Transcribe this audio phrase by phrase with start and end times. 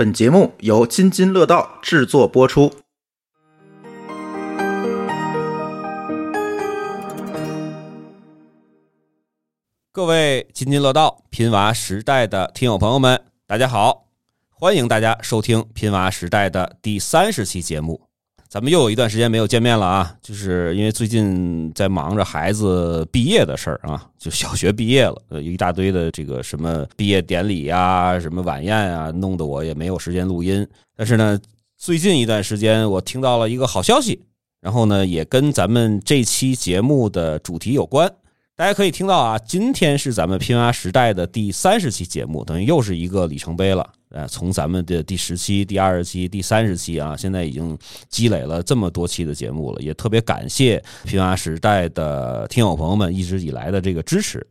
[0.00, 2.72] 本节目由津津乐道制作播出。
[9.92, 14.06] 各位津津乐道拼娃时代的听友朋友们，大家好！
[14.48, 18.09] 欢迎大家收听拼娃时代的第三十期节目。
[18.50, 30.66] 咱们又有一段时间没有见面了啊，就是因为最近在忙着孩子毕业的事儿啊，就小学毕业了，有，一大堆的这个什么毕业典礼呀、什么晚宴啊，弄得我也没有时间录音。
[30.96, 31.38] 但是呢，
[31.78, 34.20] 最近一段时间我听到了一个好消息，
[34.60, 38.12] 然后呢，也跟咱们这期节目的主题有关。
[38.60, 43.88] 大家可以听到啊，今天是咱们拼娃时代的第三十期节目，等于又是一个里程碑了。
[44.10, 47.74] 呃，从咱们的第十期、第二十期、第三十期啊，现在已经
[48.10, 54.46] 积累了这么多期的节目了，也特别感谢拼娃时代的听友朋友们一直以来的这个支持。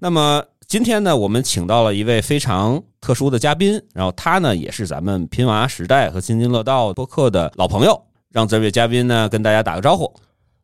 [0.00, 10.12] 那么今天呢，我们请到了一位非常特殊的嘉宾，然后他呢也是咱们拼娃时代和津津乐道播客的老朋友，让这位嘉宾呢跟大家打个招呼。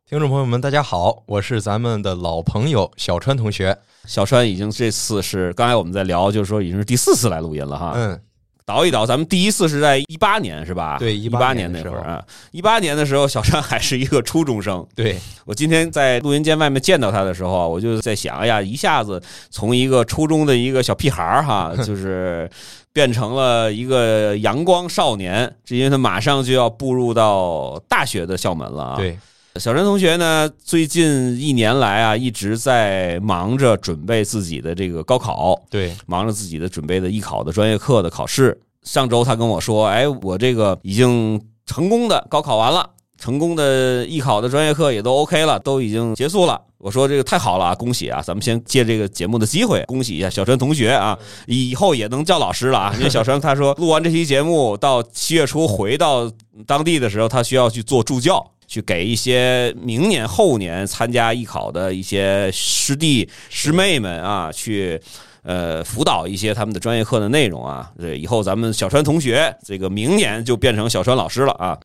[0.09, 3.77] 听众朋友们，大家好，我是咱们的老朋友小川同学。
[4.05, 7.91] 小川已经这次是刚才我们在聊，就是说已经是第四次来录音了哈。
[7.93, 8.17] 嗯，
[8.65, 10.95] 倒一倒，咱们第一次是在一八年是吧？
[10.97, 14.87] 对，一八年那会儿啊，一八年的时候，小川还是一个初中生。
[14.95, 22.49] 对我今天在录音间外面见到他的时候啊，我就在想，哎呀，一下子从一个初中的一个小屁孩儿哈， 就是
[22.93, 28.95] 变成了一个阳光少年，是因为他马上就要步入到大学的校门了啊。
[28.95, 29.19] 对。
[29.59, 38.59] 小陈同学呢，最近一年来啊，一直在忙着准备自己的这个高考，对，忙着自己的准备的艺考的专业课的考试。
[38.83, 46.61] 上周他跟我说，哎，我这个已经成功的高考完了，成功的艺考的专业课也都 OK 了，都已经结束了。
[46.77, 48.21] 我说这个太好了啊，恭喜啊！
[48.21, 52.93] 咱们先借这个节目的机会，恭喜一下小陈同学啊，以后也能叫老师了啊。
[52.97, 56.31] 因为小陈他说，录完这期节目到七月初回到
[56.67, 58.51] 当地的时候，他需要去做助教。
[58.67, 65.01] 去给一些明年后年参加艺考的一些师弟师妹们啊，去
[65.43, 67.89] 呃辅导一些他们的专业课的内容啊。
[67.97, 71.79] 这，以后咱们小川同学这个明年就变成小川老师了啊。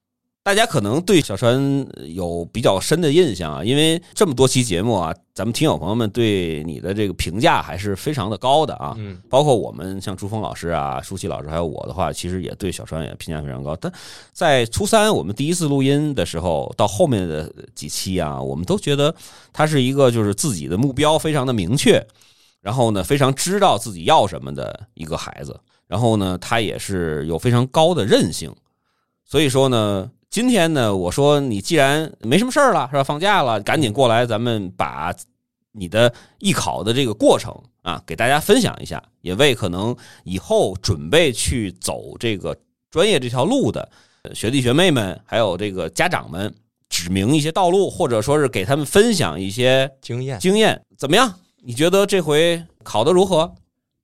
[0.44, 8.92] 大家可能对小川有比较深的印象啊，因为这么多期节目啊，咱们听友朋友们对你的这个评价还是非常的高的啊。
[8.98, 13.76] 嗯，包括我们像朱峰老师啊、舒淇老师，还有我的话，其实也对小川也评价非常高。
[13.76, 13.92] 但
[14.32, 19.14] 在初三我们第一次录音的时候，到后面的几期啊，我们都觉得
[19.52, 22.04] 他是一个就是自己的目标非常的明确，
[22.60, 25.60] 然后呢，非常知道自己要什么的一个孩子。
[25.86, 28.52] 然后呢，他也是有非常高的韧性，
[29.24, 30.10] 所以说呢。
[30.32, 33.04] 今天呢，我说你既然没什么事儿了，是吧？
[33.04, 35.14] 放假了，赶紧过来，咱们把
[35.72, 39.94] 你的艺考的这个过程啊，给大家分享一下，也为可能
[40.24, 42.56] 以后准备去走这个
[42.90, 43.86] 专业这条路的
[44.32, 46.54] 学弟学妹们，还有这个家长们
[46.88, 50.38] 指明一些道路，或者说是给他们分享一些经验。
[50.38, 51.30] 经验怎么样？
[51.62, 53.54] 你觉得这回考的如何？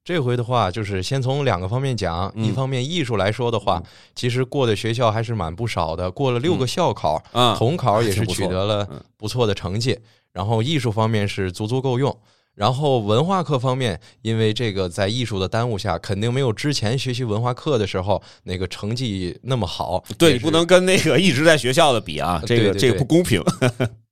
[0.08, 2.32] 这回的话，就是先从两个方面讲。
[2.34, 3.82] 一方面艺术来说的话，
[4.14, 7.22] 其实过的学校还是蛮不少的，过了六个校考，
[7.58, 8.88] 统考也是取得了
[9.18, 9.98] 不错的成绩。
[10.32, 12.18] 然后艺术方面是足足够用。
[12.54, 20.02] 然后文化课方面，因为这个在艺术的耽误下，肯定没有之前学习文化课的时候那个成绩那么好。
[20.16, 23.42] 对你不能跟那个一直在学校的比啊，这个这个不公平。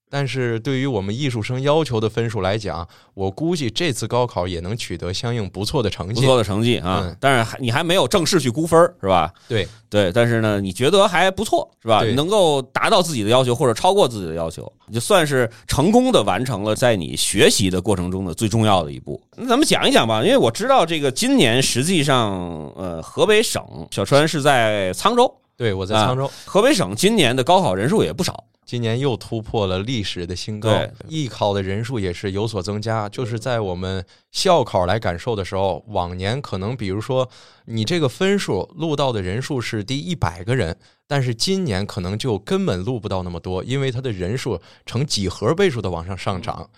[0.09, 7.15] 但是对于我们艺术生要求的分数来讲，我估计这次高考也能取得相应不错的成绩，不错的成绩啊！
[7.21, 9.33] 但是还你还没有正式去估分是吧？
[9.49, 12.05] 对对，但是呢，你觉得还不错是吧？
[12.15, 19.21] 能够达到自己的要求或者超过自己的要求，就算是成功的完成了在你学习的过程中的最重要的一步。
[19.37, 22.33] 那咱们讲一讲吧，因为我知道这个今年实际上，
[22.77, 28.45] 呃，河北省小川是在沧州，对我在沧州，河北省今年的高考人数也不少。
[28.67, 30.69] 今年又突破了历史的新高，
[31.09, 33.09] 艺考的人数也是有所增加。
[33.09, 37.31] 就是在我们校考来感受的时候，往年可能比如说
[37.67, 40.77] 你这个分数录到的人数是第一百个人，
[41.07, 46.69] 但是今年可能就根本录不到那么多，因为它的人数呈几何倍数的往上上涨。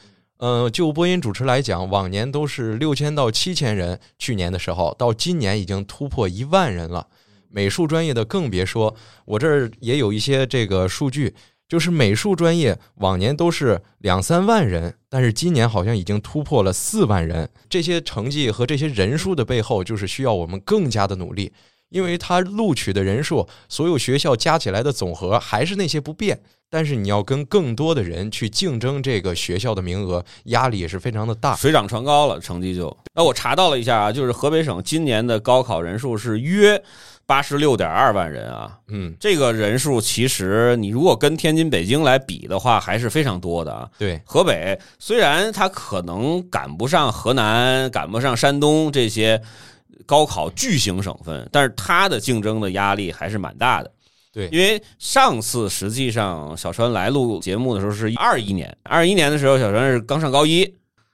[0.40, 7.08] 嗯，就播音主持来讲，往年都是六千到七千人，去年的时候到今年已经突破一万人了。
[7.50, 8.94] 美术专业的更别说，
[9.24, 11.34] 我这儿也有一些这个数据。
[11.68, 17.48] 就是美术专业往年都是两三万人，但是今年好像已经突破了四万人。
[17.68, 21.52] 这些成绩和这些人数的背后，就是需要我们更加的努力。
[21.90, 26.38] 因为他录取的人数，所有学校加起来的总和还是那些不变。
[26.70, 32.94] 但是你要跟更多的人去竞争这个学校的名额，压力也是非常的大，水涨船高了，成绩就。
[33.14, 36.82] 那我查到了一下啊，就是河北省今年的高考人数是约
[37.28, 43.86] 八十六点二万人啊，嗯，这个人数其实你如果跟天津、北京来比的话，还是非常多的啊。
[43.98, 49.38] 对，河北虽然它可能赶不上河南、赶不上山东这些
[50.06, 53.92] 高考巨型省份，但是它的竞争的压力还是蛮大的。
[54.32, 60.64] 对，因为上次实际上小川来录节目的时候是二一年，二一年的时候小川是刚上高一，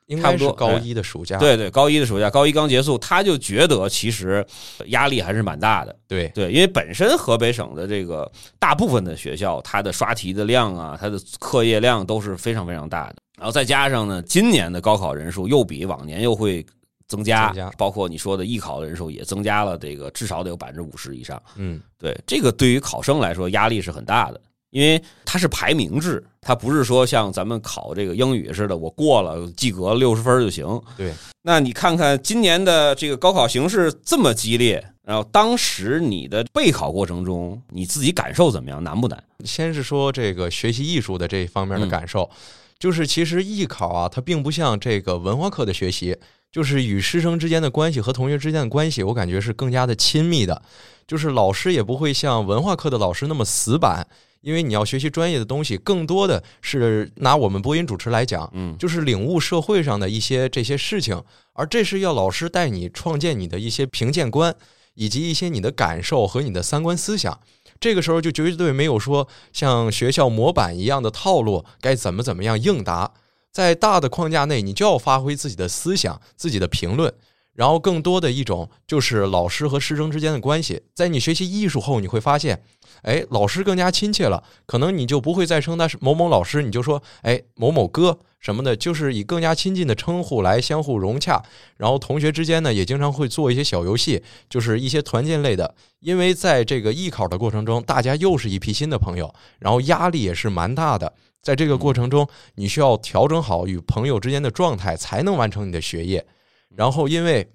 [0.07, 1.39] 应该是高一的暑假。
[1.39, 4.45] 对对，高一的暑假，高一刚结束，他就觉得其实
[4.87, 5.97] 压力还是蛮大的。
[6.07, 13.17] 对对，因为本身河北省的这个大部分的学校，它的刷题的量啊，它的课业量都是非常非常大的。
[13.37, 16.65] 然后再加上呢，今年的高考人数又比往年又会。
[17.07, 21.41] 增加，包括你说的艺考的人数也增加了，这个至少得有百分之五十以上。
[21.55, 24.41] 嗯，对，这个对于考生来说压力是很大的，
[24.75, 30.67] 因为它是排名制，它不是说像咱们考这个英语似的，我过了及格六十分就行。
[30.97, 38.83] 对，那你看看今年的这个高考形势这么激烈，然后当时你的备考过程中你自己感受怎么样？
[38.83, 39.23] 难不难？
[39.45, 42.29] 先是说这个学习艺术的这一方面的感受，
[42.77, 46.17] 就是其实艺考啊，它并不像这个文化课的学习。
[46.51, 50.63] 就是与师生之间的关系和同学之间的关系，我感觉是更加的亲密的。
[51.05, 54.07] 就是老师也不会像文化课的老师那么死板，
[54.45, 61.21] 因为你要学习专业的东西，更多的是拿我们播音主持来讲，嗯，就是领悟社会上的一些这些事情，
[61.55, 64.55] 而这是要老师带你创建你的一些评鉴观，
[64.95, 67.41] 以及一些你的感受和你的三观思想。
[67.81, 73.11] 这个时候就绝对没有说像学校模板一样的套路，该怎么怎么样应答。
[73.51, 77.13] 在大的框架内，你就要发挥自己的思想、自己的评论，
[77.55, 80.83] 然后更多的一种就是老师和师生之间的关系。
[80.95, 82.63] 在你学习艺术后，你会发现，
[83.03, 91.43] 哎，老师更加亲切了，可能你就不会再称他是某某老师，你就说，哎，某某哥什么的，就是以更加亲近的称呼来相互融洽。
[91.77, 95.75] 然后同学之间呢，也经常会做一些小游戏，就是一些团建类的。
[96.01, 101.13] 因为在这个艺考的过程中，大家又是一批新的朋友，然后压力也是蛮大的。
[101.41, 102.27] 在这个过程中，
[102.57, 106.27] 你需要调整好与朋友之间的状态，才能完成你的学业。
[106.77, 107.49] 然后，因为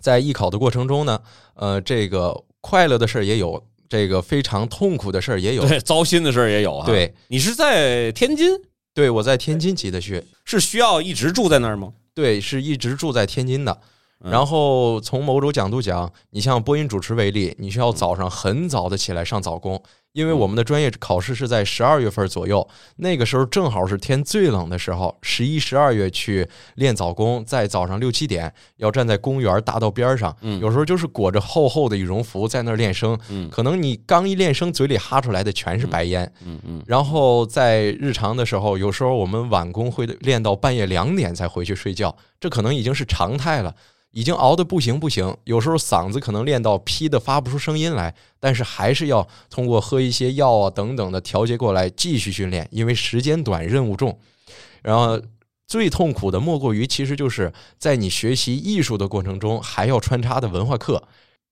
[0.00, 1.20] 在艺考的过程中呢，
[1.54, 6.86] 呃，这个快乐的事儿也有，这个非常痛苦的事儿也有，对，糟心的事儿也有啊。
[6.86, 8.48] 对，你是在天津？
[8.94, 11.92] 对，我在天津集的学，是需要一直住在那儿吗？
[12.14, 13.80] 对，是一直住在天津的。
[14.18, 19.80] 然后从某种角度讲，你像播音主持为例，你需要早上很早的起来上早工。
[20.12, 22.66] 因为我们的专业考试是在十二月份左右，
[22.96, 33.18] 那个时候正好是天最冷的时候，十一、十二月去练早功，在早上六七点要站在公园大道边上，有时候就是裹着厚厚的羽绒服在那儿练声，
[33.50, 43.74] 可能你刚一练声，嘴里哈出来的全是白烟，嗯嗯，然后在日常的时候，有时候我们晚工会练到半夜两点才回去睡觉，这可能已经是常态了。
[44.12, 54.18] 已经熬得不行不行，有时候嗓子可能练到劈的发不出声音来，但是还是要通过喝一些药啊等等的调节过来继续训练，因为时间短任务重。
[54.82, 55.20] 然后
[55.66, 61.02] 最痛苦的莫过于，其实就是在你学习艺术的过程中还要穿插的文化课。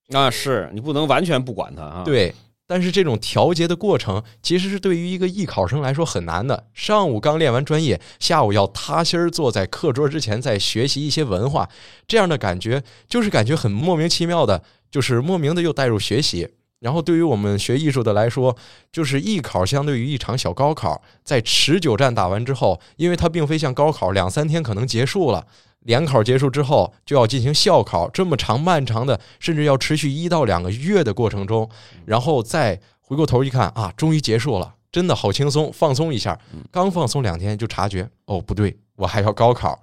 [0.09, 2.03] 啊，是你不能完全不管它啊。
[2.03, 2.33] 对。
[2.67, 6.67] 但是这种调节的过程，其实是对于一个艺考生来说很难的。
[6.73, 11.69] 上午刚练完专业，下午要踏心儿坐在课桌之前再学习一些文化，
[12.05, 14.61] 这样的感觉就是感觉很莫名其妙的，
[14.91, 16.49] 就是莫名的又带入学习。
[16.79, 18.55] 然后对于我们学艺术的来说，
[18.91, 25.47] 就是艺考相对于一场小高考，在持久战打完之后，因为它并非像高考两三天可能结束了。
[25.87, 31.69] 联考结束之后，就要进行校考，这么长漫长的，甚至要持续一到两个月的过程中，
[32.05, 36.37] 然后再回过头一看啊，终于结束了，真的好轻松，放松一下。
[36.69, 39.81] 刚放松两天，就察觉哦，不对，我还要高考，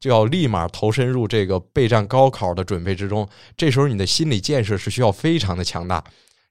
[0.00, 3.28] 就要立马投身入这个备战高考的准备之中。
[3.54, 6.02] 这时候你的心理建设是需要非常的强大，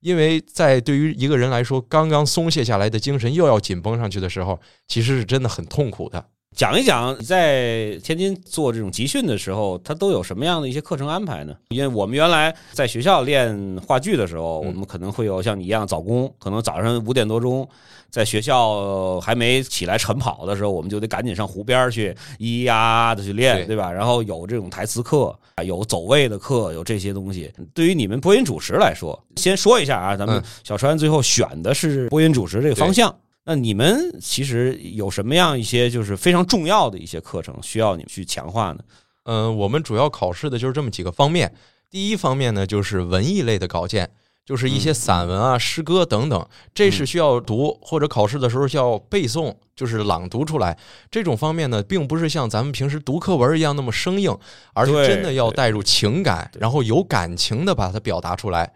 [0.02, 6.24] 因为在对于一个人来说，刚刚松懈下来的精神又要紧绷上去的时候，其实是真的很痛苦的。
[6.56, 11.56] 讲一讲你在天津做这种集训的时候，他都有什么样的一些课程安排呢？
[11.70, 17.68] 因为我们原来在学校练话剧的时候，我们可能会有像你一样早工，可能早上五点多钟，
[18.10, 23.92] 在学校还没起来晨跑的时候，我们就得赶紧上湖边去咿呀的去练，对吧？
[23.92, 27.52] 然后有这种台词课，有走位的课，有这些东西。
[27.74, 33.16] 对于你们播音主持来说，先说一下啊，咱们小川最后选的是播音主持这个方向。
[33.44, 38.80] 那你们其实有什么样一些就是非常重要的一些课程需要你们去强化呢？
[39.24, 41.54] 嗯，我们主要考试的就是这么几个方面。
[41.90, 44.10] 第一方面呢，就是文艺类的稿件，
[44.46, 50.78] 就是一些散文啊、诗歌等等，这是需要读或者考试的时候需要背诵，就是朗读出来。
[51.10, 54.38] 这种方面呢，并不是像咱们平时读课文一样那么生硬，
[54.74, 58.72] 而是真的要带入情感，然后有感情的把它表达出来。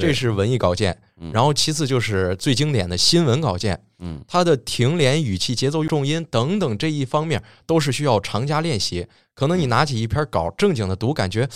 [0.00, 0.98] 这是文艺稿件。
[1.32, 9.06] 然后其次就是最经典的新闻稿件，嗯，它的停连、语气、节奏、重音等等这一方面都是需要长加练习。
[9.34, 11.48] 可能你拿起一篇稿正经的读，感觉。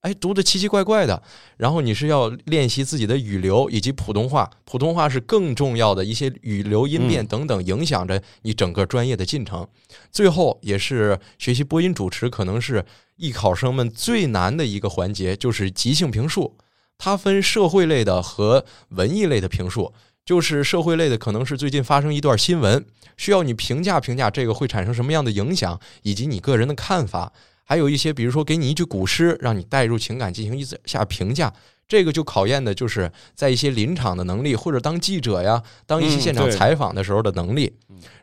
[0.00, 1.22] 哎，读的奇奇怪怪的，
[1.56, 9.66] 然后你是要练习自己的语流以及普通话，普通话是更重要的一些语流音变等等，影响着你整个专业的进程。
[10.12, 12.84] 最后也是学习播音主持，可能是
[13.16, 16.54] 艺考生们最难的一个环节，就是即兴评述。
[16.98, 19.92] 它分社会类的和文艺类的评述，
[20.24, 22.84] 就是社会类的可能是最近发生一段新闻，
[23.16, 27.32] 需要你评价评价这个会产生什么样的影响，以及你个人的看法。
[27.66, 31.50] 还有一些，比如说给你一句古诗，让你带入情感进行一下评价，
[31.88, 37.74] 这个就考验的就是在一些临场的能力，或者当记者呀，当一些现场采访的时候的能力。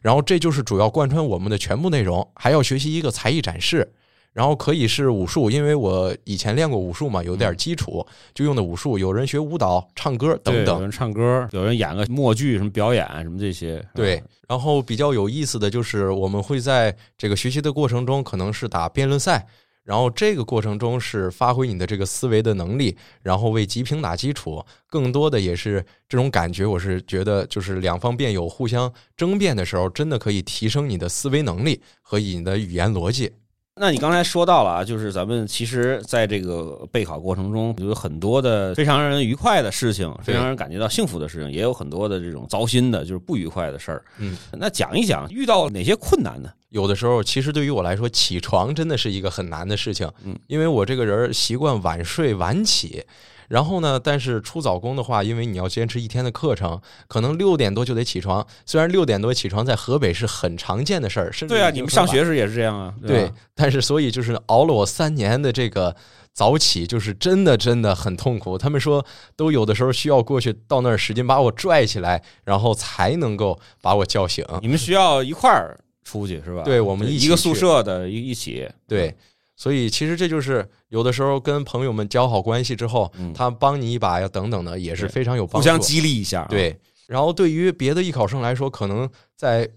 [0.02, 3.94] 然后这就是主要贯穿我们的全部内容，还要学习一个才艺展示。
[4.34, 8.98] 然后可以是武术，因为我以前练过武术嘛，有点基础，就用的武术。
[8.98, 13.84] 有人学舞蹈、唱歌等等，有人唱歌，有人演个默剧，什么表演什么这些。
[13.94, 19.46] 对，然后比较有意思的就是，我们会在这个学习的过程中，可能是打辩论赛，
[19.84, 24.64] 然后这个过程中是发挥你的这个思维的能力，然后为集评打基础。
[24.88, 33.30] 更多的也是这种感觉，我是觉得就是两方辩友互相争辩的时候，真的可以提升你的思维能力和你的语言逻辑。
[33.82, 44.06] 那你刚才说到了啊，就是咱们其实在这个备考过程中，有很多的非常让人愉快的事情，非常让人感觉到幸福的事情，也有很多的这种糟心的，就是不愉快的事儿。
[44.20, 46.52] 嗯，那讲一讲遇到哪些困难呢？
[46.70, 50.08] 有的时候，其实对于我来说，起床真的是一个很难的事情。
[50.24, 53.04] 嗯，因为我这个人习惯晚睡晚起。
[53.52, 54.00] 然后呢？
[54.02, 56.80] 但是出早工的话，因为你要坚持一天的课程，
[57.10, 58.48] 可能六点多就得起床。
[58.66, 62.94] 虽然六点多起床在河北是很常见的事儿，甚至对啊，你们上学时也是这样啊。
[63.06, 65.94] 对，但是所以就是熬了我三年的这个
[66.32, 68.58] 早起，就是真的真的很痛苦。
[68.58, 69.06] 他们说
[69.36, 74.46] 都有的时候需要过去到那儿使劲把我拽起来，然后才能够把我叫醒。
[74.62, 76.64] 你们需要一块儿出去是吧？
[76.64, 79.14] 对，我们一一个宿舍的一一起对。
[79.58, 86.46] 所以其实这就是有的时候跟朋友们交好关系之后，他帮你一把呀，等等的也是非常有帮助，互相激励一下。
[86.50, 89.70] 对，然后对于别的艺考生来说，可能在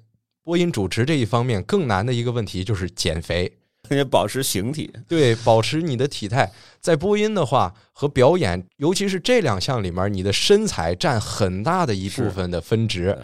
[0.43, 3.51] 播音主持这一方面更难的一个问题就是减肥，
[3.89, 4.93] 且保持形体。
[5.07, 6.51] 对，保持你的体态。
[6.81, 13.17] 在播音的话和表演，尤其是这两项里面，你的身材占很大的一部分的分值。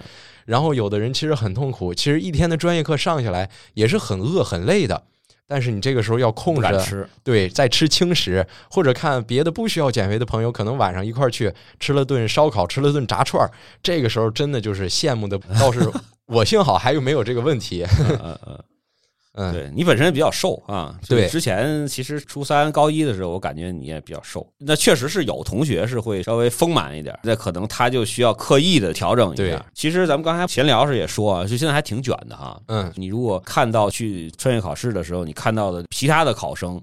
[0.47, 5.03] 然后有的人其实很痛苦，其实一天的专业课上下来也是很饿很累的。
[5.51, 13.51] 但是你这个时候要控制，对，在吃轻食，或者看别的不需要减肥的朋友，可能晚上一块儿去吃了顿烧烤，吃了顿炸串儿，
[13.83, 15.37] 这个时候真的就是羡慕的。
[15.59, 15.81] 倒是
[16.27, 17.85] 我幸好还有没有这个问题。
[19.35, 20.99] 嗯，对你本身也比较瘦啊。
[21.09, 24.47] 对，之前其实初三高一的时候，我感觉你也比较瘦。
[24.59, 29.65] 那确实是有同学是会稍微丰满一点，那可能他就需要刻意的调整一下。
[29.73, 32.61] 其实咱们刚才闲聊时也说啊，就现在还挺卷的哈。
[32.67, 36.83] 嗯，你如果看到去穿越考试的时候，你看到的其他的考生，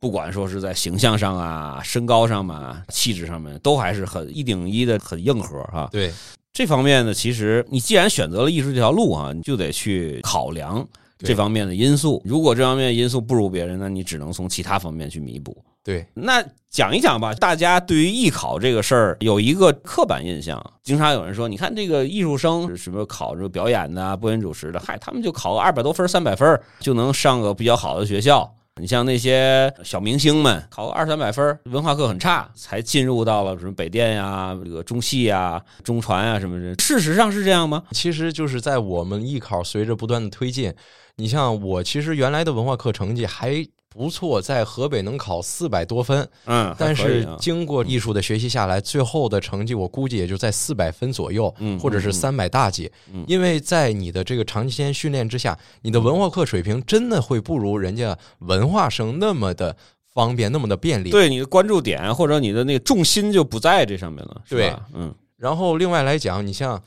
[0.00, 5.88] 不管说是在形象上啊、身高上嘛、气质上面，都还是很一顶一的，很硬核哈。
[5.92, 6.10] 对
[6.54, 10.86] 这方面呢，其实你既然选择了艺术这条路啊，你就得去考量。
[11.18, 15.56] 这方面的因素，如果这方面因素不如别人，那你只能从其他方面去弥补。
[15.82, 17.32] 对，那讲一讲吧。
[17.32, 28.52] 大家对于艺考这个事儿有一个刻板印象，经常有人说，你看这个艺术生什么考这个表演的、播音主持的，嗨，他们就考个二百多分、三百分就能上个比较好的学校。
[28.78, 36.74] 你像那些小明星们，考个二三百分，文化课很差，才进入到了什么北电呀、这个中戏呀、中传啊什么的。
[36.82, 37.84] 事实上是这样吗？
[37.92, 40.74] 其实就是在我们艺考随着不断的推进。
[41.16, 59.74] 你像我，其实原来的文化课成绩还不错，在河北能考四百多分，嗯，但是经过艺术的学习下来，最后的成绩我估计也就在四百分左右，嗯，或者是三百大几，嗯，因为在你的这个长期间训练之下，你的文化课水平真的会不如人家文化生那么的
[60.12, 66.82] 方便，那么的便利，对你的关注点或者你的那个重心就不在这上面了，对，嗯，然后另外来讲，你像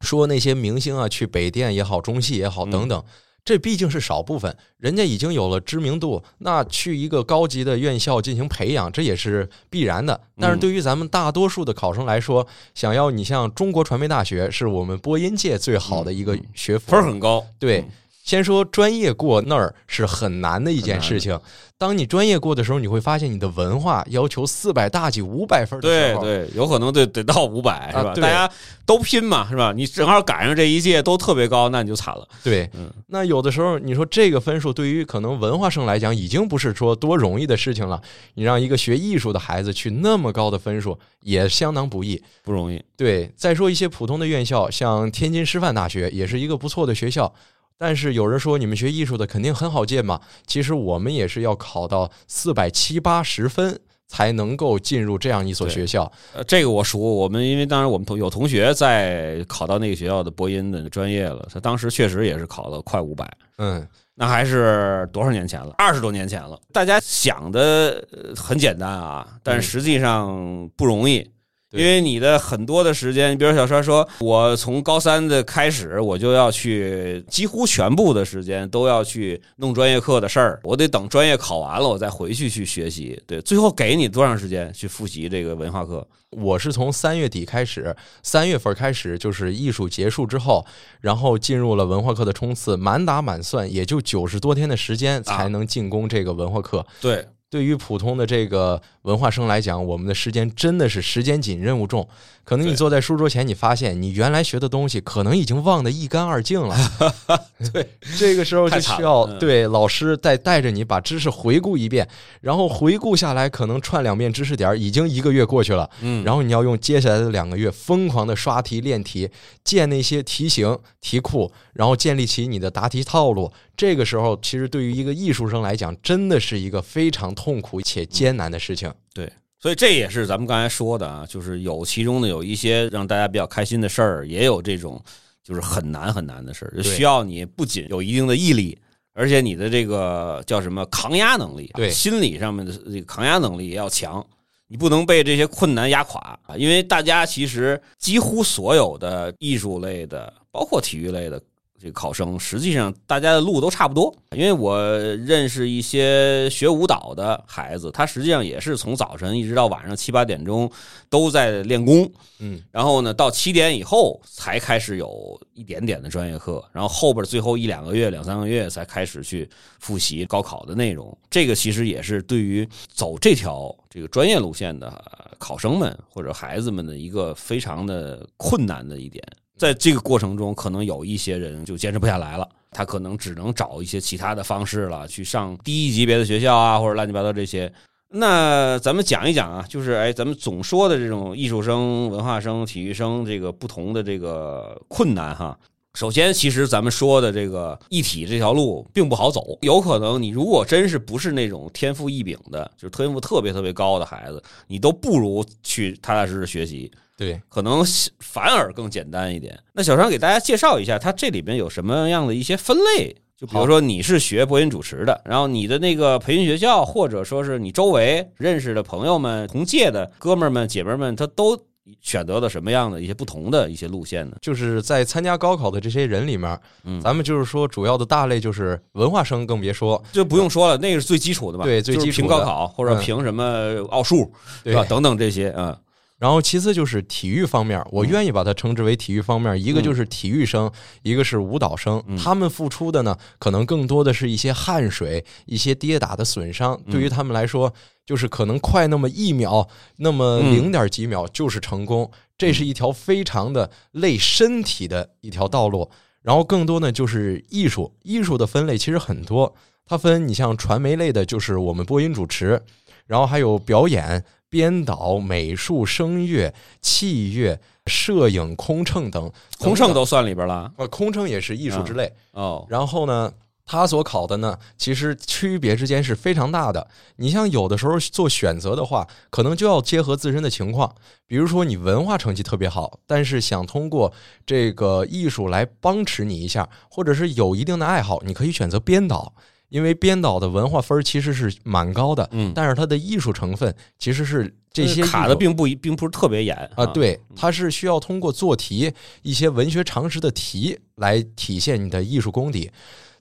[0.00, 3.00] 说那些明星啊，去北电也好，中戏也好，等等。
[3.44, 10.20] 这毕竟是少部分，人家已经有了知名度，那去一个高级的院校进行培养，这也是必然的。
[10.38, 17.44] 但是对于咱们大多数的考生来说，想要你像中国传媒大学，是我们播音界最好的一个学府，分很高。
[17.58, 17.84] 对，
[18.22, 21.38] 先说专业过那儿是很难的一件事情。
[21.76, 28.14] 当你专业过的时候，你会发现你的文化要求四百大几、五百分的时候，对对，有可能得得到五百，是吧？
[28.14, 28.48] 大家
[28.86, 29.72] 都拼嘛，是吧？
[29.74, 32.28] 你正好赶上这一届都特别高，那你就惨了。
[32.44, 32.70] 对，
[33.08, 38.00] 那有的时候你说这个分数对于可能文化生来讲，已经不是说多容易的事情了。
[38.34, 42.80] 你让一个学艺术的孩子去那么高的分数，也相当不易，不容易。
[42.96, 47.34] 对，再说一些普通的院校，像天津师范大学，也是一个不错的学校。
[47.78, 50.20] 但是有人说你们学艺术的肯定很好进嘛？
[50.46, 56.10] 其实我们也是要考到四百七八十分才能够进入这样一所学校。
[56.34, 63.28] 呃，这个我熟，我们因为当然我们同有同学在考到那个学校的播音的专业了，他当时确实也是考了快五百。
[63.58, 65.74] 嗯，那还是多少年前了？
[65.78, 66.60] 二十多年前了。
[66.72, 71.28] 大家想的很简单啊，但实际上不容易。
[71.72, 83.20] 因为你的很多的时间，比如小川说，我从高三的开始，我就要去，几乎全部的时间都要去弄专业课的事儿，我得等专业考完了，我再回去去学习。
[83.26, 86.06] 对，最后给你多长时间去复习这个文化课？
[86.30, 90.64] 我是从三月底开始，三月份开始就是艺术结束之后，
[91.00, 96.84] 然后进入了文化课的冲刺，满打满算也就九十多天的时间才能进攻这个文化课。
[97.00, 97.26] 对。
[97.52, 102.08] 对于普通的这个文化生来讲，我们的时间真的是时间紧、任务重。
[102.44, 106.74] 可能你坐在书桌前，你发现你原来学的东西可能已经忘得一干二净了。
[107.70, 107.86] 对，
[108.18, 112.08] 这个时候就需要对老师再带着你把知识回顾一遍，
[112.40, 115.90] 然后回顾下来，可能串两遍知识点，已经一个月过去了。
[116.00, 119.28] 嗯，然后你要用接下来的两个月疯狂的刷题、练题、
[119.62, 123.52] 建那些题型、题库，然后建立起你的答题套路。
[123.76, 128.92] 这个时候，其实对于一个艺术生来讲，真的是一个非常痛苦且艰难的事情。
[129.14, 129.30] 对。
[129.58, 135.00] 所以这也是咱们刚才说的啊，就是有其中的有一些让大家比较开心的事儿，也有这种
[135.44, 138.76] 就是很难很难的事儿，就需要你不仅有一定的毅力，
[139.14, 144.26] 而且你的这个叫什么抗压能力，对，心理上面的这个抗压能力也要强，
[144.66, 146.56] 你不能被这些困难压垮啊。
[146.56, 151.40] 因为大家其实几乎所有的艺术类的，包括体育类的。
[151.82, 154.80] 这个考生实际上大家的路都差不多，因为我
[155.16, 160.70] 认识一些学舞蹈的孩子，他实际上也是从早晨一直到晚上七八点钟
[161.10, 162.08] 都在练功，
[162.38, 171.18] 嗯，然后呢到七点以后才开始有一点点的专业课，然后后边最后一两个月两三个月才开始去复习高考的内容。
[171.28, 175.02] 这个其实也是对于走这条这个专业路线的
[175.36, 179.20] 考生们或者孩子们的一个非常的困难的一点。
[179.58, 187.72] 在这个过程中，可能有一些人就坚持不下来了，他可能只能找一些其他的方式了，去上低一级别的学校啊，或者乱七八糟这些。
[188.08, 195.58] 那咱们讲一讲啊，就是哎，咱们总说的这种艺术生、文化生、体育生这个不同的这个困难哈。
[195.94, 206.90] 首先，其实咱们说的这个艺体这条路并不好走，有可能你如果真是不是那种天赋异禀的，就是天赋特别特别高的孩子，你都不如去踏踏实实学习。
[207.22, 207.84] 对，可能
[208.18, 209.56] 反而更简单一点。
[209.72, 213.14] 那小张给大家介绍一下，它这里边有什么样的一些分类？
[213.36, 221.58] 就比如说你是学播音主持的，然后你的那个培训学校，或者说是你周围认识的朋友们、同届的哥们儿们、姐妹们，他都
[222.00, 224.36] 选择了什么样的一些不同的一些路线呢？
[224.40, 234.32] 就是在参加高考的这些人里面，嗯，咱们就是说主要的大类就是文化生，更别说就不用说了，那个是最基础的嘛，对，最基础凭高考或者凭什么奥数，
[234.62, 234.84] 对吧？
[234.88, 235.76] 等等这些啊。
[236.22, 239.60] 然后其次就是体育方面，我愿意把它称之为体育方面。
[239.60, 240.70] 一个就是体育生，
[241.02, 246.80] 一个是舞蹈生，他们付出的呢，可能更多的是一些汗水、一些跌打的损伤。
[246.88, 247.74] 对于他们来说，
[248.06, 252.08] 就是可能快那么一秒，那么零点几秒就是成功。
[252.38, 255.90] 这是一条非常的累身体的一条道路。
[256.22, 259.52] 然后更多呢就是艺术，艺术的分类其实很多，
[259.84, 262.62] 它分你像传媒类的，就是我们播音主持，
[263.08, 264.24] 然后还有表演。
[264.52, 270.70] 编导、美术、声乐、器乐、摄影、空乘等，空乘都算里边了。
[270.76, 272.66] 呃，空乘也是艺术之类哦。
[272.68, 273.32] 然后呢，
[273.64, 276.86] 他所考的呢，其实区别之间是非常大的。
[277.16, 280.94] 你像有的时候做选择的话，可能就要结合自身的情况。
[281.26, 284.12] 比如说你文化成绩特别好，但是想通过
[284.44, 289.32] 这个艺术来帮持你一下，或者是有一定的爱好，你可以选择编导。
[289.72, 296.84] 因为编导的文化分其实是蛮高的，嗯，但是它的艺术成分其实是这些卡的并不并不是特别严啊。
[296.84, 302.70] 对，它是需要通过做题一些文学常识的题来体现你的艺术功底。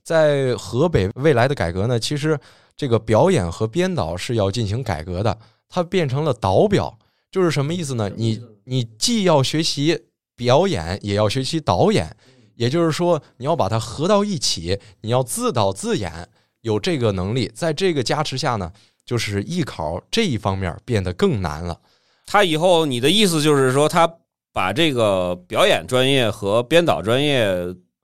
[0.04, 2.38] 在河北未来的改革呢，其实
[2.76, 5.38] 这个表演和编导是要进行改革的，
[5.70, 7.00] 它变成了导表，
[7.32, 8.12] 就是什么意思呢？
[8.18, 9.98] 你你既要学习
[10.36, 12.14] 表演，也要学习导演。
[12.56, 16.28] 也就是说，你要把它合到一起，你要自导自演，
[16.62, 18.71] 有这个能力，在这个加持下呢，
[19.06, 21.80] 就是艺考这一方面变得更难了。
[22.26, 24.12] 他以后，你的意思就是说，他
[24.54, 27.45] 把这个表演专业和编导专业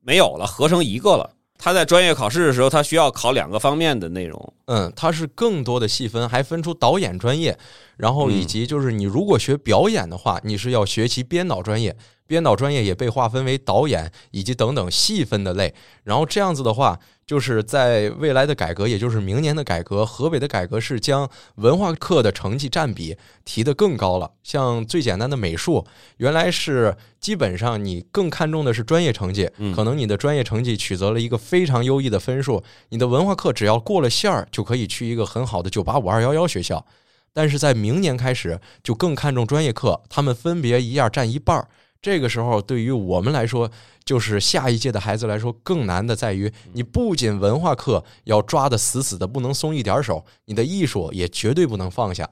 [0.02, 1.30] 没有了，合成一个了。
[1.60, 4.54] 他在专业考试的时候，他需要考两个方面的内容。
[4.66, 7.58] 嗯，他是更多的细分，还分出导演专业，
[7.96, 11.96] 然后以及就是你如果学表演的话，你是要学习编导专业。
[12.28, 24.32] 编导专业也被划分为导演以及等等细分的类，然后这样子的话，就是在未来的改革，也就是明年的改革，河北的改革是将文化课的成绩占比提得更高了。
[24.44, 25.86] 像最简单的美术，
[26.18, 36.86] 原来是基本上你更看重的是专业成绩，可能你的专业成绩取得了一个非常优异的分数，你的文化课只要过了线儿，就可以去一个很好的九八五二幺幺学校。
[37.34, 41.68] 但是在明年开始，就更看重专业课，他们分别一样占一半儿。
[42.02, 43.70] 这个时候，对于我们来说，
[44.06, 52.30] 就是下一届的孩子来说，更难的在于，你不仅文化课要抓得死死的，不能松一点手，你的艺术也绝对不能放下。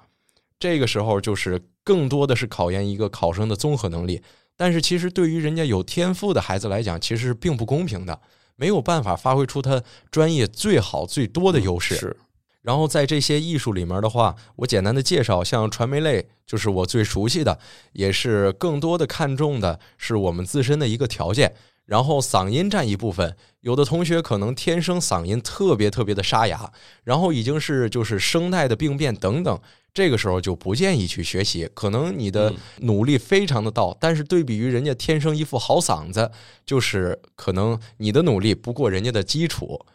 [0.59, 4.21] 这个时候，就是更多的是考验一个考生的综合能力。
[4.55, 8.21] 但是，其实对于人家有天赋的孩子来讲，其实并不公平的，
[8.55, 11.95] 没有办法发挥出他专业最好最多的优势。
[11.95, 12.17] 是。
[12.65, 17.59] 然后在这些艺术里面的话，我简单的介绍，像传媒类就是我最熟悉的，
[17.93, 21.53] 也是更多的看重的是我们自身的一个条件。
[21.85, 26.73] 然后嗓音占一部分，有的同学可能天生嗓音特别特别的沙哑，
[27.03, 29.59] 然后已经是就是声带的病变等等，
[29.93, 31.69] 这个时候就不建议去学习。
[31.75, 36.31] 可能你的努力非常的到，但是对比于人家天生一副好嗓子，
[36.65, 39.85] 就是可能你的努力不过人家的基础。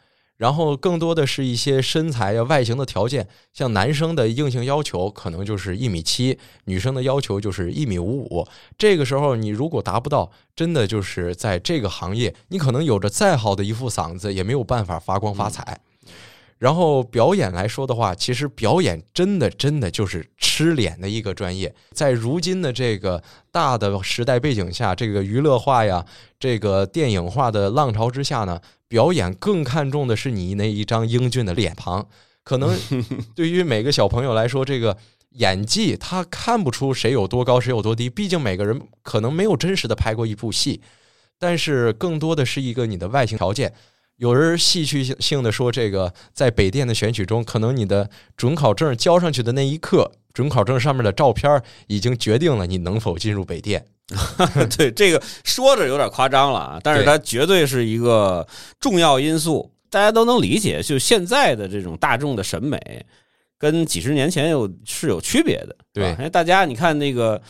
[0.40, 8.48] 然后更多的是一些身材呀、外形的条件，像男生的硬性要求可能就是一米七，女生的要求就是一米五五。
[8.78, 15.78] 这个时候你如果达不到，真的就是在这个行业，你可能有着再好的一副嗓子，也没有办法发光发财。
[16.60, 23.20] 然后表演来说的话，其实表演真的真的就是吃脸的一个专业，在如今的这个
[23.50, 26.04] 大的时代背景下，这个娱乐化呀、
[26.38, 28.60] 这个电影化的浪潮之下呢。
[28.90, 32.08] 表演更看重的是你那一张英俊的脸庞，
[32.42, 32.76] 可能
[33.36, 34.96] 对于每个小朋友来说，这个
[35.34, 40.80] 演技他看不出谁有多高谁有多低，毕竟每个人可能没有真实的拍过一部戏，
[41.38, 43.72] 但是更多的是一个你的外形条件。
[44.20, 53.82] 有人戏剧性的说，这个在北电的选取中，可能你的准考证交上去的那一刻，准考证上面的照片已经决定了你能否进入北电。
[54.76, 58.46] 对这个说着有点夸张了啊，但是它绝对是一个
[58.78, 60.82] 重要因素，大家都能理解。
[60.82, 62.78] 就现在的这种大众的审美，
[63.56, 65.74] 跟几十年前有是有区别的。
[65.94, 67.40] 对，因为大家你看那个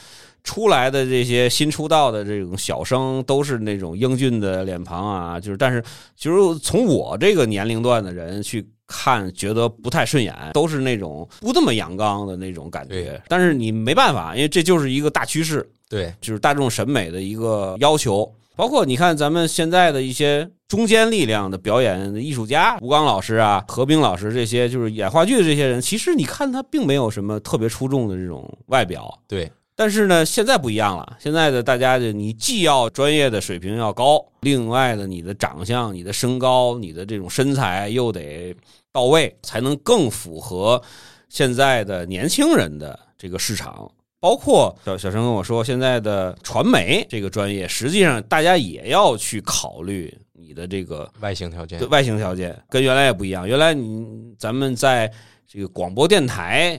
[0.43, 5.83] 出来的这些新出道的这种小生，都是那种英俊的脸庞啊，就是但是
[6.17, 13.21] 就是从我这个年龄段的人去看，觉得不太顺眼，都是那种不那么阳刚的那种感觉。
[13.29, 15.69] 但是你没办法，因为这就是一个大趋势。
[15.89, 29.19] 对，就是大众审美的一个要求，包括你看咱们现在的一些中间力量的表演艺术家，吴刚老师啊、何冰老师这些，就是演话剧的这些人，其实你看他并没有什么特别出众的这种外表。
[29.27, 38.55] 对，但是呢，现在不一样了，现在的大家就你既要专业的水平要高，另外呢你的长相、你的身高、你的这种身材又得
[38.93, 40.83] 到位，才能更符合
[41.31, 43.91] 现在的年轻人的这个市场。
[44.21, 51.89] 包括小小陈跟我说，现在的传媒这个专业，实际上大家也要去考虑你的这个外形条件。
[51.89, 53.49] 外形条件跟原来也不一样。
[53.49, 54.07] 原来你
[54.39, 55.11] 咱们在
[55.49, 56.79] 这个广播电台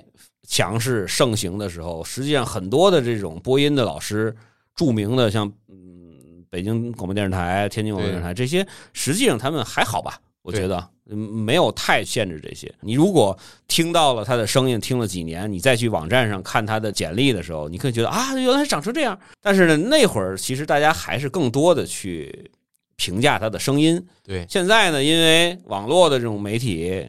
[0.51, 4.35] 强势盛行的时候，实际上很多的这种播音的老师，
[4.75, 10.19] 著名的像嗯北京广播电视台、天津广播电视台这些，实际上他们还好吧？
[10.41, 10.89] 我觉得。
[11.13, 12.73] 没有太限制这些。
[12.79, 13.37] 你如果
[13.67, 19.19] 听到了他的声音，听了几年，你再去网站上看他的简历的时候，你可以觉得啊，原来长成这样。
[19.41, 22.49] 但是呢，那会儿其实大家还是更多的去
[22.95, 24.01] 评价他的声音。
[24.23, 27.05] 对，现在呢，因为网络的这种媒体，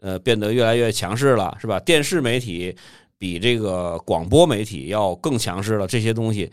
[0.00, 1.80] 呃，变得越来越强势了，是吧？
[1.80, 2.76] 电视媒体
[3.18, 5.86] 比这个广播媒体要更强势了。
[5.86, 6.50] 这些东西，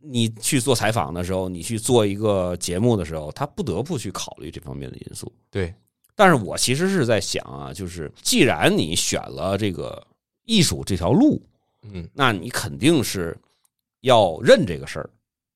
[0.00, 5.30] 你去做采访的时候，你去做一个节目的时候，他不得不去考虑这方面的因素。
[5.50, 5.72] 对。
[6.16, 10.04] 但是我其实是在想啊，就是既然你选了这个
[10.46, 11.40] 艺术这条路，
[11.82, 13.36] 嗯，那你肯定是
[14.00, 15.08] 要认这个事儿，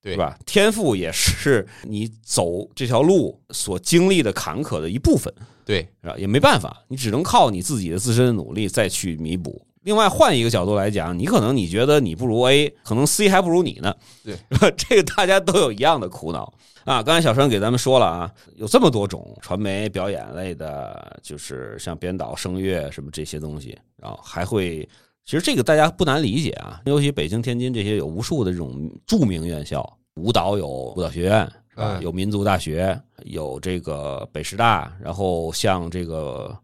[0.03, 0.37] 对吧？
[0.45, 5.33] 天赋也是你走这条路所经历的坎坷的一部分，
[5.65, 6.17] 对，是吧？
[6.19, 9.65] 也没办法，你只能靠你自己的自身的努力再去弥补。
[9.85, 13.95] 另外换一个角度来讲，你可能你觉得你不如 A，可能 C 还不如你呢。
[14.25, 14.37] 对，
[14.77, 16.53] 这个大家都有一样的苦恼
[16.85, 17.03] 啊。
[17.03, 24.89] 刚才小川给咱们说了啊，有这么多种传媒表演类的，就是像编导、声乐什么这些东西，然后还会，
[25.25, 26.81] 其实这个大家不难理解啊。
[26.87, 36.57] 尤其北京、天津这些有无数的这种著名院校，舞蹈有舞蹈学院啊，有民族大学，有这个北师大，然后像这个。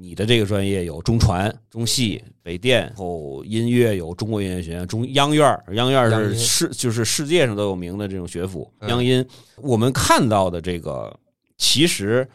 [0.00, 8.70] 你的这个专业有中传、中戏、北电，然后音乐有中国音乐学院、中央院央院是世就是世界上都有名的这种学府。
[8.82, 11.18] 央音，我们看到的这个，
[11.56, 12.28] 其实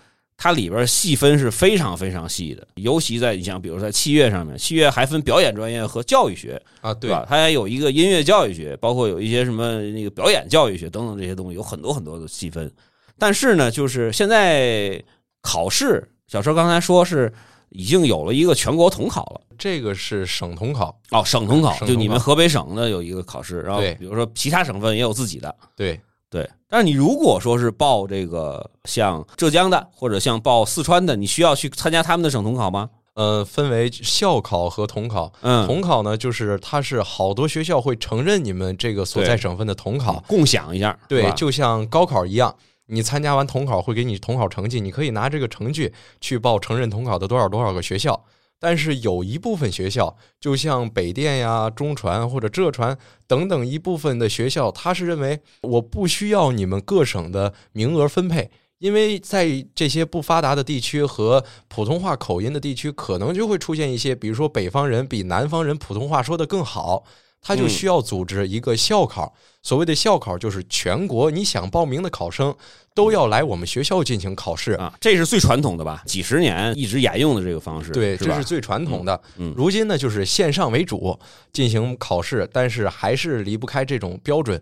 [0.44, 7.26] 它里边细分是非常非常细的，尤其在你像比如在器乐上面，器乐还分表演专业和教育学啊，对吧？
[7.30, 12.70] 它还有一个音乐教育学，包括有一些什么那个表演教育学等等这些东西，有很多很多的细分。
[13.18, 15.02] 但是呢，就是现在
[15.42, 17.32] 考试，小车刚才说是。
[17.76, 26.00] 已经有了一个全国统考了，这个是省统考哦，省统考就你们河北省的有一个考试，然后比如说其他省份也有自己的，对
[26.34, 26.50] 对。
[26.68, 32.90] 但是你如果说是报这个像浙江的或者像报四川的，你需要去参加他们的省统考吗？
[33.14, 35.32] 呃，分为校考和统考。
[35.42, 42.56] 嗯，统考呢，就是它是好多学校会承认你们这个所在省份的统考，共享一下，对，就像高考一样。
[42.88, 48.20] 你参加完统考会给你统考成绩，你可以拿这个成绩去报承认统考的多少多少个学校。
[48.60, 67.04] 但是有一部分学校，就像北电呀、中传或者浙传等等一部分的学校，他是认为我不需要你们各省的名额分配，因为在这些不发达的地区和普通话口音的地区，可能就会出现一些，比如说北方人比南方人普通话说的更好。
[67.44, 72.56] 他就需要组织一个校考，所谓的校考就是全国你想报名的考生
[72.96, 76.02] 都要来我们学校进行考试啊，这是最传统的吧？
[76.06, 79.20] 几十年一直沿用的这个方式，对，这是最传统的。
[79.56, 81.20] 如今呢，就是线上为主
[81.52, 84.62] 进行考试，但是还是离不开这种标准。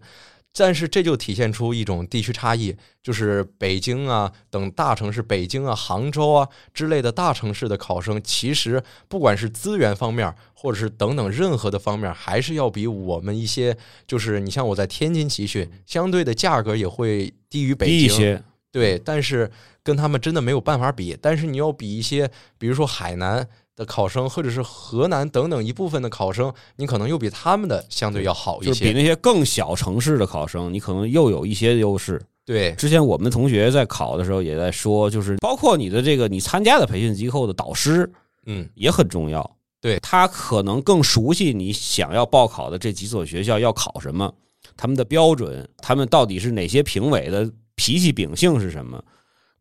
[0.54, 18.44] 但是这就体现出一种地区差异，就是北京啊等大城市，北京啊、杭州啊之类的大城市的考生，其实不管是资源方面，或者是等等任何的方面，还是要比我们一些，就是你像我在天津集训，相对的价格也会低于北京一些。
[18.72, 19.50] 对，但是
[19.84, 21.18] 跟他们真的没有办法比。
[21.22, 23.48] 但是你要比一些，比如说海南。
[23.82, 32.22] 的考生，或者是河南等等一部分的考生，你可能又比他们的相对要好一些，比那些更小城市的考生，你可能又有一些优势。
[32.46, 38.08] 对，之前我们的同学在考的时候也在说，就是包括你的这个你参加的培训机构的导师，
[38.46, 39.58] 嗯，也很重要。
[39.82, 44.32] 对他可能更熟悉你想要报考的这几所学校要考什么，
[44.78, 49.04] 他们的标准，他们到底是哪些评委的脾气秉性是什么。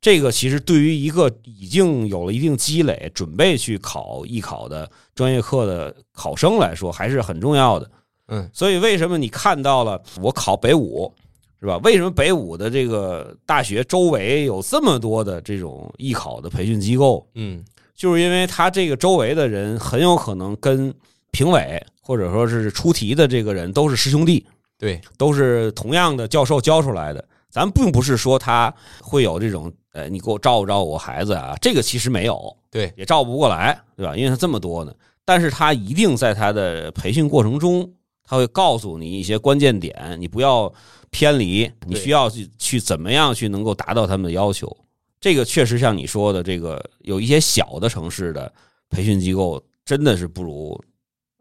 [0.00, 7.90] 这个其实对于一个已经有了一定积累、准备去考艺考的专业课的考生来说，还是很重要的。
[8.28, 11.12] 嗯，所以为什么你看到了我考北舞，
[11.60, 11.76] 是吧？
[11.84, 17.28] 为什么北舞的这个大学周围有这么多的这种艺考的培训机构？
[17.34, 17.62] 嗯，
[17.94, 20.94] 就是因为他这个周围的人很有可能跟
[21.30, 24.46] 评委或者说是出题的这个人都是师兄弟，
[24.78, 27.22] 对，都是同样的教授教出来的。
[27.50, 29.70] 咱并不是说他会有这种。
[29.92, 34.16] 呃，你给我照顾照顾我孩子啊，这个其实没有，对，也照顾不过来，对吧？
[34.16, 40.72] 因为他这么多呢，但是他一定在他的培训过程中，他会告诉你一些关键点，你不要
[41.10, 44.76] 偏离，你需要去去怎么样去能够达到他们的要求。
[45.20, 48.52] 这个确实像你说的，这个有一些小的城市的
[48.90, 50.80] 培训机构真的是不如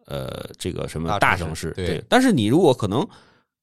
[0.08, 2.04] 呃这个什么大城市，对。
[2.10, 3.08] 但是你如果可能，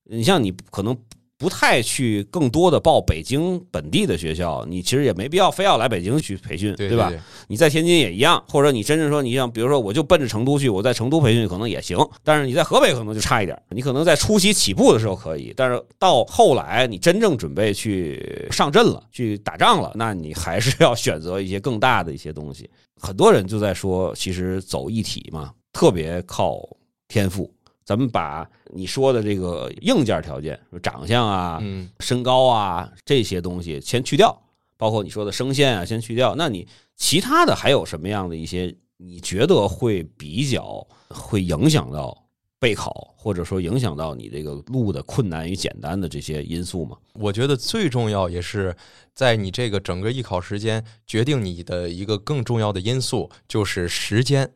[0.05, 0.97] 你像你可能。
[1.39, 7.13] 不太去更多的报北京本地的学校，你其实也没必要非要来北京去培训，对吧？
[7.49, 13.61] 你在天津也一样，或者你真正说你像比如说我就奔着成都去，我在成都培训可能也行，但是你在河北可能就差一点。
[13.71, 22.69] 你可能在初期起步的时候可以，但是到后来你真正准备去上阵了，去打仗了，那你还是要选择一些更大的一些东西。
[22.99, 26.59] 很多人就在说，其实走一体嘛，特别靠
[27.09, 27.53] 天赋。
[27.87, 28.45] 咱们把
[28.75, 31.63] 你说的这个硬件条件，长相啊、
[32.01, 34.37] 身高啊这些东西先去掉，
[34.77, 36.35] 包括你说的声线啊，先去掉。
[36.35, 42.27] 那你其他的还有什么样的一些你觉得会比较会影响到
[42.59, 46.97] 备考，或者说影响到你这个路的困难与简单的这些因素吗？
[47.13, 48.75] 我觉得最重要也是
[49.15, 54.51] 在你这个整个艺考时间决定你的一个更重要的因素就是时间。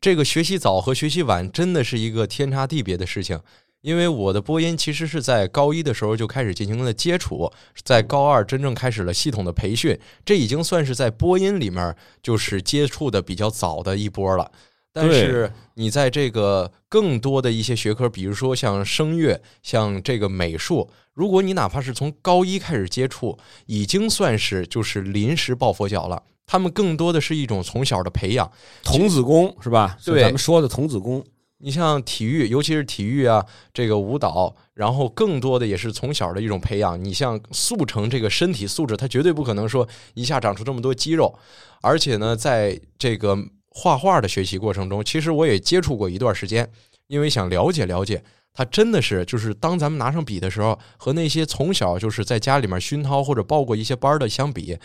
[0.00, 3.40] 这个学习早和学习晚真的是一个天差地别的事情，
[3.80, 7.50] 因为我的播音其实是在高一的时候就开始进行了接触，
[7.84, 14.50] 在高二真正开始了系统的培训，这已经算是在播音里面就是接触的比较早的一波了。
[14.92, 26.22] 但是你在这个更多的一些学科，比如说像声乐、像这个美术，如果你哪怕是从高一开始接触，已经算是就是临时抱佛脚了。
[26.46, 28.50] 他们更多的是一种从小的培养，
[28.82, 29.98] 童子功是吧？
[30.04, 31.24] 对，咱们说的童子功。
[31.58, 37.02] 你像体育，尤其是体育啊，这个舞蹈，然后更多的也是从小的一种培养。
[37.02, 41.34] 你像速成这个身体素质，它绝对不可能说一下长出这么多肌肉。
[41.80, 43.36] 而且呢，在这个
[43.70, 46.70] 画画的学习过程中，其实我也接触过一段时间，
[47.06, 54.76] 因为想了解了解，他真的是就是当咱们拿上笔的时候，和那些从小就是在家里面熏陶或者报过一些班的相比。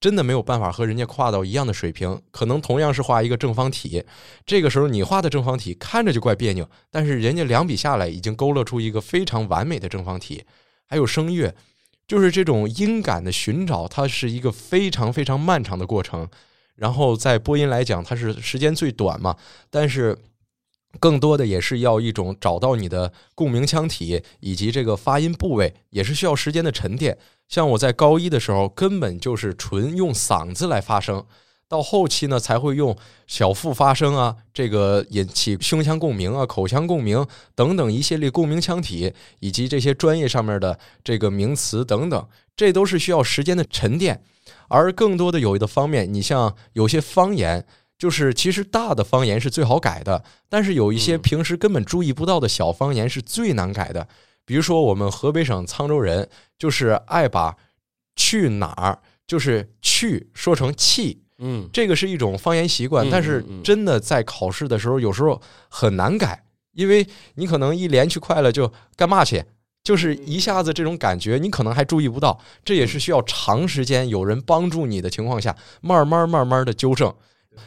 [0.00, 4.04] 真的没有办法和人家跨到一样的水平，可能同样是画一个正方体，
[4.44, 10.44] 这个时候你画的正方体看着就怪别扭，但是人家两笔下来已经勾勒出一个非常完美的正方体。
[10.86, 11.54] 还有声乐，
[12.06, 16.28] 就是这种音感的寻找，它是一个非常非常漫长的过程。
[16.76, 19.34] 然后在播音来讲，它是时间最短嘛，
[19.70, 20.16] 但是
[20.98, 27.18] 更多的也是要一种找到你的共鸣腔体以及这个发音部位，也是需要时间的沉淀。
[27.48, 31.24] 像我在高一的时候，根本就是纯用嗓子来发声，
[31.68, 32.96] 到后期呢才会用
[33.26, 44.22] 小腹发声啊，这个引起胸腔共鸣啊、口腔共鸣等等一系列共鸣腔体，以及这些专业上面的这个名词等等，这都是需要时间的沉淀。
[44.68, 47.64] 而更多的有的方面，你像有些方言，
[47.98, 54.06] 就是其实大的方言是最好改的，但是有一些平时根本注意不到的小方言是最难改的。
[54.44, 56.28] 比如说，我们河北省沧州人
[56.58, 57.56] 就是爱把
[58.14, 69.42] “去哪儿”就是“去”说成“气”，嗯，这个是一种方言习惯，但是真的在考试的时候有时候很难改，因为你可能一连去快了就干嘛去，
[69.82, 77.12] 就是一下子这种感觉你可能还注意不到，这也是需要长时间有人帮助你的情况下，慢慢慢慢的纠正。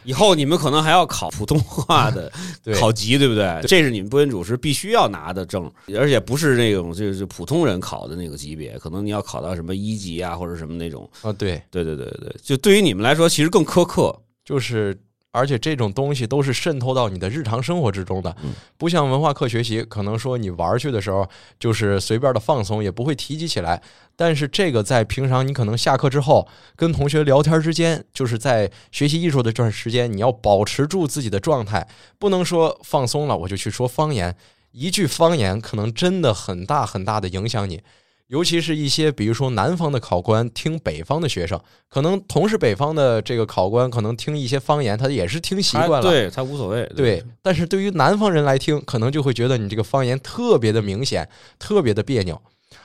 [0.03, 2.31] 以后你们可能还要考普通话的
[2.79, 3.59] 考级，对不对？
[3.67, 11.31] 这是你们播音主持必须要拿的证，而且不是那种就是普通人考的那个级别，可能你要考到什么一级啊，或者什么那种啊。
[11.33, 14.97] 对，对，对，对，对，就对于你们来说，其实更苛刻，就是。
[15.31, 18.35] 而且这种东西都是渗透到你的日常生活之中的，
[18.77, 21.27] 不像文化课学习，可能说你玩去的时候
[21.59, 23.81] 就是随便的放松，也不会提及起来。
[24.15, 31.87] 但是这个在平常你可能下课之后跟同学聊天之间，就是在学习艺术的这段时间，你要保持住自己的状态，
[32.17, 34.35] 不能说放松了我就去说方言，
[34.71, 37.81] 一句方言可能真的很大很大的影响你。
[38.29, 46.85] 尤其是一些，比如说南方的考官听北方的学生，可能同是北方的这个考官，可能听一些方言，他也是听习惯了，对他无所谓。
[46.95, 52.39] 对，但是对于南方人来听，可能就会觉得你这个方言特别的明显，特别的别扭。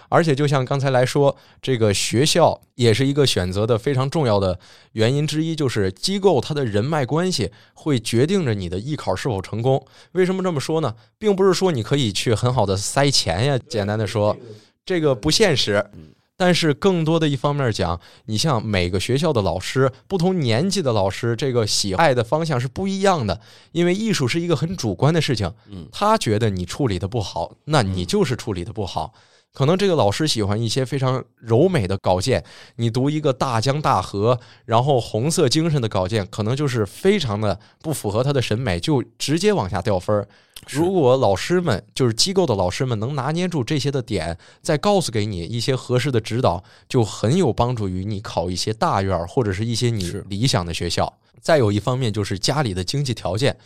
[0.08, 4.58] 而且就像刚才来说，这个学校也是一个选择的非常重要的
[4.92, 9.84] 原因之一，就是机构它的人脉关系会决定着你的艺考是否成功。
[10.12, 10.94] 为什么这么说呢？
[11.18, 14.34] 并不是说你可以去很好的塞钱呀，简单的说。
[14.84, 15.90] 这个不现实，
[16.36, 23.40] 但是更多的一方面讲，你像每个学校的老师，不同年纪的老师，这个喜爱的方向是不一样的。
[23.72, 25.52] 因为艺术是一个很主观的事情，
[25.92, 29.14] 他觉得你处理的不好，那你就是处理的不好。
[29.54, 40.26] 可能这个老师喜欢一些非常柔美的稿件，你读一个大江大河，然后红色精神的稿件，可能就是非常的不符合他的审美，就直接往下掉分儿。
[40.68, 51.18] 如果老师们就是机构的老师们能拿捏住这些的点，再告诉给你一些合适的指导，就很有帮助于你考一些大院或者是一些你理想的学校。
[51.40, 53.56] 再有一方面就是家里的经济条件。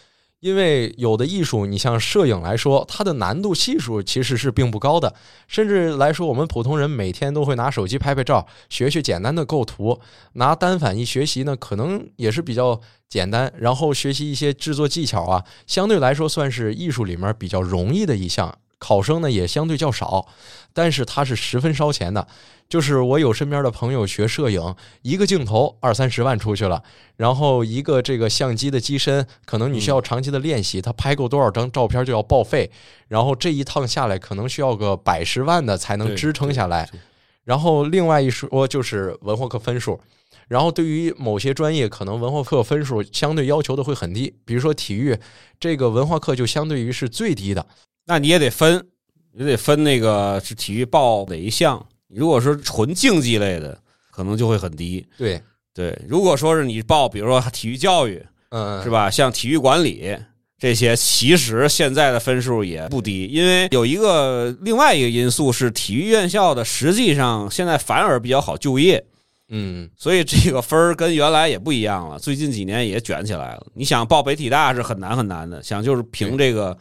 [0.40, 5.12] 因为有的艺术，你像摄影来说，它的难度系数其实是并不高的。
[5.48, 9.98] 甚至来说，我们普通人每天都会拿手机拍拍照，学学简单的构图，
[10.35, 13.53] 拿单反一学习呢，可能也是比较简单。
[13.59, 18.57] 然后学习一些制作技巧啊，相对来说算是艺术里面比较容易的一项。
[18.79, 20.27] 考生呢也相对较少，
[20.73, 22.27] 但是它是十分烧钱的。
[22.69, 26.83] 就是我有身边的朋友学摄影，一个镜头二三十万出去了，
[27.17, 32.71] 然后一个这个相机的机身，可能你需要长期的练习，他拍够多少张照片就要报废，
[33.09, 36.87] 然后这一趟下来可能需要个百十万的才能支撑下来。
[37.45, 39.99] 然后另外一说就是文化课分数，
[40.47, 45.19] 然后对于某些专业，可能文化课分数相对要求的会很低，比如说体育，
[45.59, 47.67] 这个文化课就相对于是最低的。
[48.09, 48.83] 那你也得分，
[49.35, 51.85] 也得分那个是体育报哪一项。
[52.09, 53.79] 如果说纯竞技类的，
[54.11, 55.07] 可能就会很低。
[55.18, 55.38] 对
[55.75, 59.11] 对，如果说是你报，比如说体育教育，嗯，是吧？
[59.11, 60.16] 像体育管理
[60.59, 63.26] 这些，其实现在的分数也不低。
[63.26, 69.05] 因为有一个另外一个因素是，体育院校的实际上现在反而比较好就业。
[69.51, 72.18] 嗯，所以这个分儿跟原来也不一样了。
[72.18, 73.66] 最近几年也卷起来了。
[73.74, 76.76] 你想报北体大是很难很难的，想就是凭这个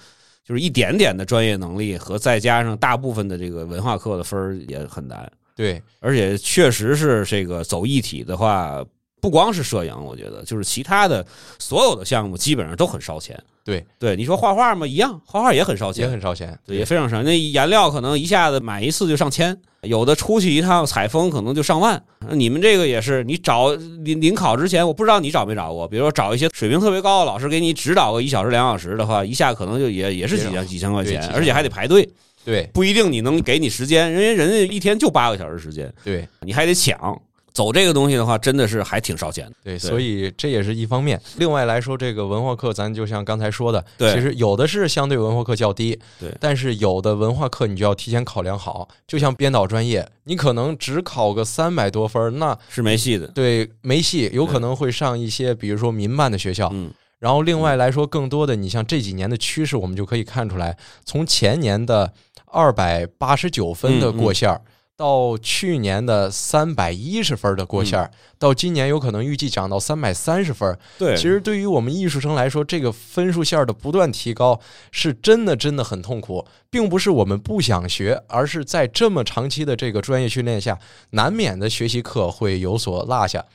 [0.47, 5.29] 就是一点点的专业能力和再加上大部分的这个文化课的分儿也很难。
[5.53, 8.81] 对，而且确实是这个走一体的话，
[9.19, 11.25] 不光是摄影，我觉得就是其他的
[11.59, 13.37] 所有的项目基本上都很烧钱。
[13.63, 17.21] 对对，你说画画嘛，一样，画画也很烧钱，也很烧钱，对，也非常烧。
[17.23, 22.01] 那颜料可能一下子买一次就上千，有的出去一趟采风可能就上万。
[22.31, 32.07] 你们这个也是，你找临临考之前，我不知道你找没找过，比如说找一些水平特别高的老师给你指导个一小时两小时的话，一下可能就也也是几千几千块钱，而且还得排队。
[32.45, 37.21] 对，不一定你能给你时间，因为人家一天就八个小时时间，对，你还得抢。
[37.57, 39.53] 走这个东西的话，真的是还挺烧钱的。
[39.63, 41.19] 对，所以这也是一方面。
[41.37, 48.87] 另外来说，这个文化课，咱就像刚才说的，对，其实有的是相对文化课较低，对，但是有的文化课你就要提前考量好。
[49.07, 53.25] 就像编导专业，你可能只考个三百多分，那是没戏的。
[53.29, 56.69] 对，没戏，有可能会上一些，比如说民办的学校。
[56.71, 56.91] 嗯。
[57.17, 62.13] 然后另外来说，更多的，你像这几年的趋势，我们就可以看出来，从前年的
[62.45, 64.61] 二百八十九分的过线儿。
[64.97, 70.75] 到去年的三百一十分的过线儿，到今年有可能预计涨到三百三十分。
[70.97, 74.59] 对，其实对于我们艺术生来说，这个分数线的不断提高，
[74.91, 80.79] 是真的真的很痛苦，并不是我们不想学，而是在这么长期的这个专业训练下，
[81.11, 83.45] 难免的学习课会有所落下。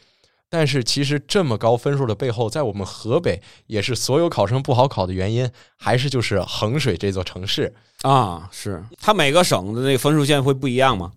[0.49, 11.11] 但是其实这么高分数的背后，在我们河北也是所有考生不好考的原因，还是就是衡水这座城市啊，是它每个省的那个分数线会不一样吗？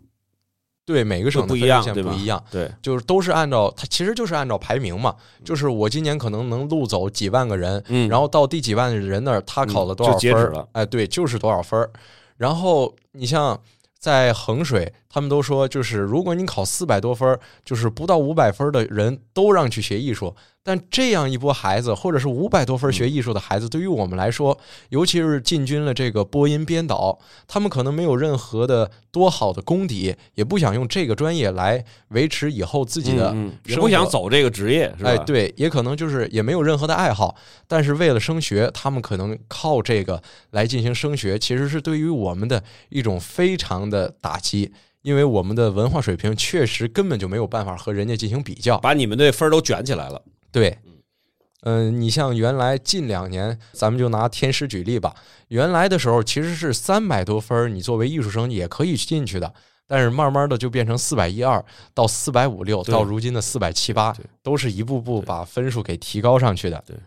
[0.85, 5.15] 对每个省不一样，不一样，对，就是都是按照它，其实就是按照排名嘛。
[5.43, 10.67] 就是我今年可能能录走几万个人，嗯，然后到第几万人那儿，他考了多少分儿？
[10.73, 11.89] 哎，对，就是多少分儿。
[12.37, 13.59] 然后你像
[13.97, 20.35] 在衡水，他们都说，就是如果你考四百多分，就是不到五百分的人都让去学艺术。
[20.61, 24.57] 但这样一波孩子，或者是五百多分学艺术的孩子，对于我们来说，
[24.89, 33.33] 尤其是进军了这个播音编导，他们可能没有任何的多好的功底，也不想用这个专业来维持以后自己的，
[33.67, 35.11] 也不想走这个职业，是吧？
[35.11, 37.33] 哎，对，也可能就是也没有任何的爱好，
[37.69, 44.73] 但是为了升学，他们可能靠这个来进行升学，其实是对于我们的一种非常的打击，
[45.05, 50.19] 因为我们的文化水平确实根本就没有办法和人家进行比较，把你们的分都卷起来了。
[50.51, 50.79] 对，
[51.61, 55.15] 嗯，你像原来近两年，咱们就拿天师举例吧。
[55.49, 59.53] 原来的时候其实是三百多分，你作为艺术生也可以进去的。
[59.85, 66.83] 但是慢慢的就变成四百一二到四百五六，到如今的四百七八，都是一步步把分数给提高上去的。
[66.87, 66.97] 对，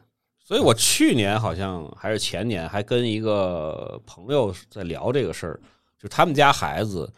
[0.46, 5.60] 所以我去年好像还是前年，还跟一个朋友在聊这个事儿，
[6.00, 7.12] 就他们家孩子。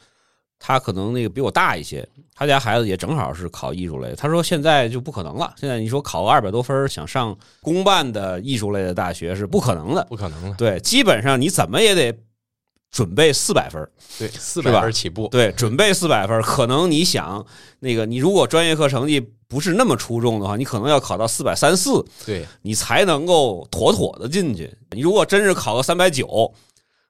[0.62, 4.14] 他可能那个比我大一些，他家孩子也正好是考艺术类。
[4.14, 10.54] 他说现在就不可能了，现在你说考个二百多分想上公办的艺术类的大学是不可能的，不可能的。
[10.56, 12.14] 对，基本上你怎么也得
[12.90, 13.88] 准备四百分，
[14.18, 15.28] 对，四百分起步。
[15.28, 17.44] 对，准备四百分，可能你想
[17.78, 24.70] 那个你如果专业课成绩不是那么出众的话，你可能要考到四百三四，对你才能够妥妥的进去。
[24.90, 26.52] 你如果真是考个三百九，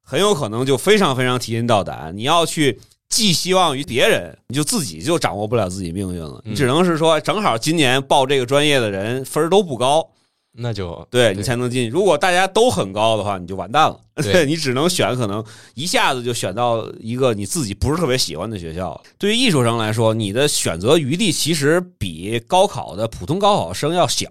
[0.03, 2.79] 很有可能就非常非常提心吊胆，你要去。
[3.11, 6.41] 寄希望于别人，你就自己就掌握不了自己命运了。
[6.45, 10.09] 你只能是说，正好今年报这个专业的人分都不高，
[10.53, 11.91] 那就对你才能进。
[11.91, 14.01] 如果大家都很高的话，你就完蛋了。
[14.23, 15.43] 对你只能选可能
[15.75, 19.01] 一下子就选到一个你自己不是特别喜欢的学校。
[19.19, 24.29] 对于艺术生来说，你的选择余地其实比高考的普通高考生要小，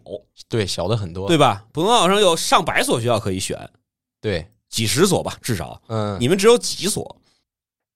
[0.48, 1.66] 对，小的很多，对吧？
[1.74, 3.70] 普通高考生有上百所学校可以选，
[4.22, 5.82] 对，几十所吧，至少。
[5.88, 7.18] 嗯，你们只有几所。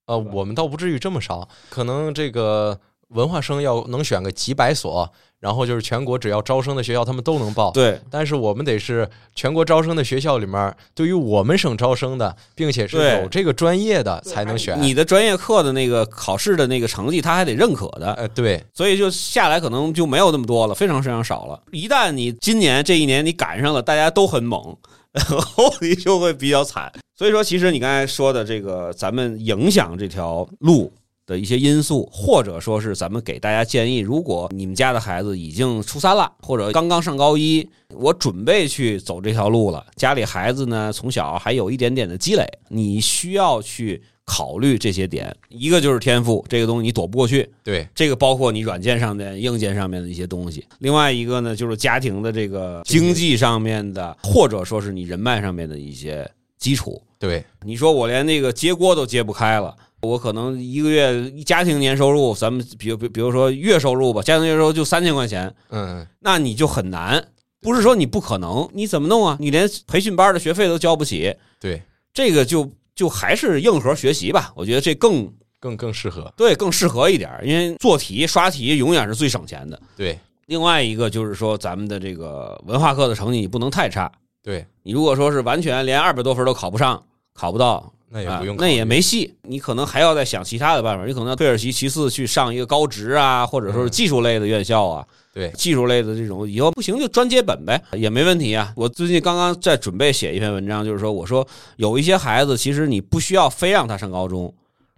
[0.05, 2.77] 呃，我们倒不至于这么少，可能这个
[3.09, 7.71] 文化生要能选个几百所，然后就是全国只要招生的学校，他们都能报。
[7.71, 14.81] 对，但是我们得是全国招生的学校里面，对于我们省招生的，并且是有这个专业的才能选。
[14.81, 18.13] 你的专业课的那个考试的那个成绩，他还得认可的。
[18.13, 21.61] 呃，对，所以就下来可能就没有那么多了，非常非常少了。
[21.71, 24.75] 一旦你今年这一年你赶上了，大家都很猛。
[25.21, 30.91] 后你就会比较惨，所以说，其实你刚才说的这个，咱们影响这条路
[31.25, 44.03] 的一些因素，或者说是咱们给大家建议，如果你们家的孩子已经初三了，或者刚刚上高一，我准备去走这条路了，家里孩子呢从小还有一点点的积累，你需要去。
[44.25, 47.49] 考虑这些点，一个就是天赋，这个东西你躲不过去。
[47.63, 50.65] 对，这个包括你软件上面、硬件上面的一些东西。
[50.79, 57.01] 另外一个呢，就是家庭的这个经济上面的，或者说是你人脉上面的一些基础。
[57.19, 67.25] 对，你说我连那个接锅都揭不开了，我可能一个月家庭年收入，咱们比如比比如说月收入吧，家庭月收入就三千块钱，嗯，那你就很难。
[67.61, 69.37] 不是说你不可能，你怎么弄啊？
[69.39, 71.81] 你连培训班的学费都交不起，对，
[72.13, 74.51] 这个就就还是硬核学习吧。
[74.55, 79.79] 我觉得这更更更适合，对，更适合一点，因为做题刷题永远是最省钱的。
[79.95, 84.11] 对，另外一个就是说，咱们的这个文化课的成绩你不能太差。
[84.43, 87.01] 对你如果说是完全连二百多分都考不上，
[87.33, 89.33] 考不到，那也不用、啊，那也没戏。
[89.41, 95.03] 你可能还要再想其他的办法，你可能要退而其其次去上一个高职啊，或者说是技术类的院校啊。
[95.33, 98.71] 对技术类的这种，以后不行就专接本呗，也没问题啊。
[98.75, 101.47] 我最近刚刚在准备写一篇文章，就是说，我说
[101.77, 104.53] 有一些孩子，其实你不需要非让他上高中，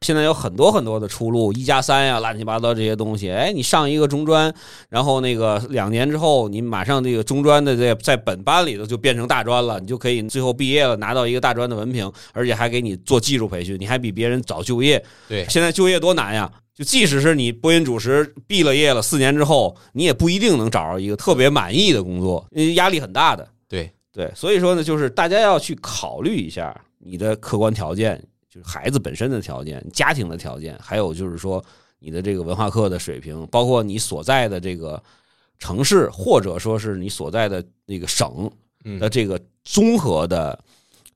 [0.06, 3.32] 现在有很多很多的出路，一加三呀，乱七八糟这些东西。
[3.32, 4.54] 哎，你上一个中专，
[4.88, 15.04] 然后那个两年之后，你马上这个中专的在在本班里头就变成大专了，你就可以最后毕业了，拿到一个大专的文凭，而且还给你做技术培训，你还比别人早就业。
[15.28, 16.52] 对，现在就业多难呀！
[16.76, 22.46] 就即使是你播音主持毕了业了，四年之后，你也不一定能找着一个特别满意的工作，
[22.76, 23.48] 压力很大的。
[23.68, 28.22] 对对，所以说呢，就是大家要去考虑一下你的客观条件，
[28.56, 31.62] 就是孩子本身的条件、家庭的条件，还有就是说
[32.00, 35.02] 你的这个文化课的水平，包括你所在的这个
[35.60, 38.50] 城市，或者说是你所在的那个省
[38.98, 40.58] 的这个综合的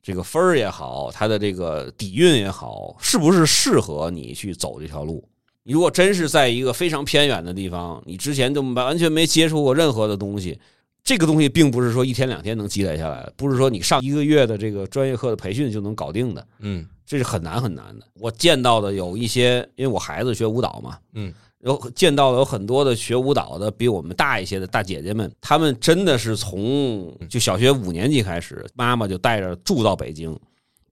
[0.04, 5.24] 这个分儿也好，它的这个底蕴也好，是不是适合你去走这条路？
[5.64, 10.60] 你如果真是在一个非常偏远的地方，你之前就完全没接触过任何的东西，
[11.04, 18.06] 这个东西并不是说一天两天能积累下来的，不是说你上一个月的这个专业课的培训就能搞定的，嗯，这是很难很难的。
[18.16, 30.38] 我见到的有一些，因为我孩子学舞蹈嘛，嗯，有见到的有很多的学舞蹈的比我们大一些的大姐姐们，她们真的是从就小学五年级开始，妈妈就带着住到北京，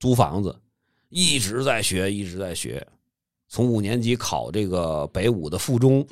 [0.00, 0.54] 租房子，
[1.10, 2.84] 一直在学，一直在学。
[3.48, 6.06] 从五年级考这个北舞的附中，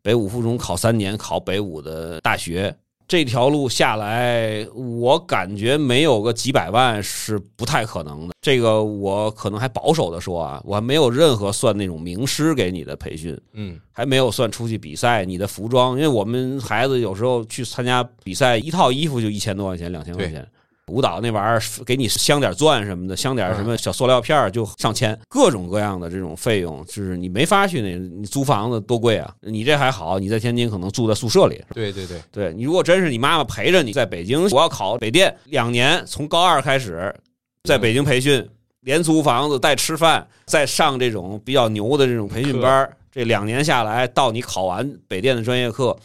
[0.00, 2.74] 北舞附中考三年，考北舞的大学，
[3.06, 8.34] 这条路下来，我感觉没有个几百万是不太可能的。
[8.40, 20.46] 这个我可能还保守的说啊，我还没有任何算那种名师给你的培训，嗯，还没有算出去比赛你的服装，因为我们孩子有时候去参加比赛，一套衣服就一千多块钱，两千块钱。
[20.88, 29.34] 舞蹈那玩意儿给你镶点钻什么的，镶点什么小塑料片儿就上千，各种各样的这种费用，就是你没法去那，你租房子多贵啊！
[29.40, 31.62] 你这还好，你在天津可能住在宿舍里。
[31.72, 37.14] 对对对，对你如果真是你妈妈陪着你在北京，我要考北电两年，从高二开始
[37.62, 38.46] 在北京培训，
[38.80, 45.96] 连租房子带吃饭，再上这种比较牛的这种培训班，这两年下来，到你考完北电的专业课，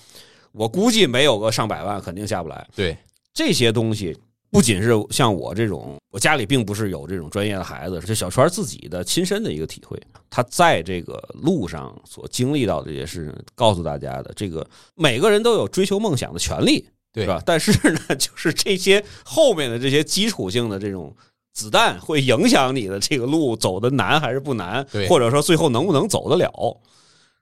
[0.53, 2.65] 我估计没有个上百万，肯定下不来。
[2.73, 2.97] 对
[3.33, 4.17] 这些东西。
[4.51, 9.99] 不仅是像我这种，我家里并不是有这种专业的孩子，是小川自己的亲身的一个体会。
[10.29, 17.41] 他在这个路上所经历到这些事情，告诉大家的，这个每个人都有追求梦想的权利，对吧？
[17.45, 21.15] 但是呢， 就是这些后面的这些基础性的这种
[21.53, 26.81] 子弹，会影响你的这个路走的难还是不难，或者说最后能不能走得了，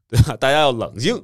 [0.10, 0.36] 对吧？
[0.36, 1.22] 大家要冷静，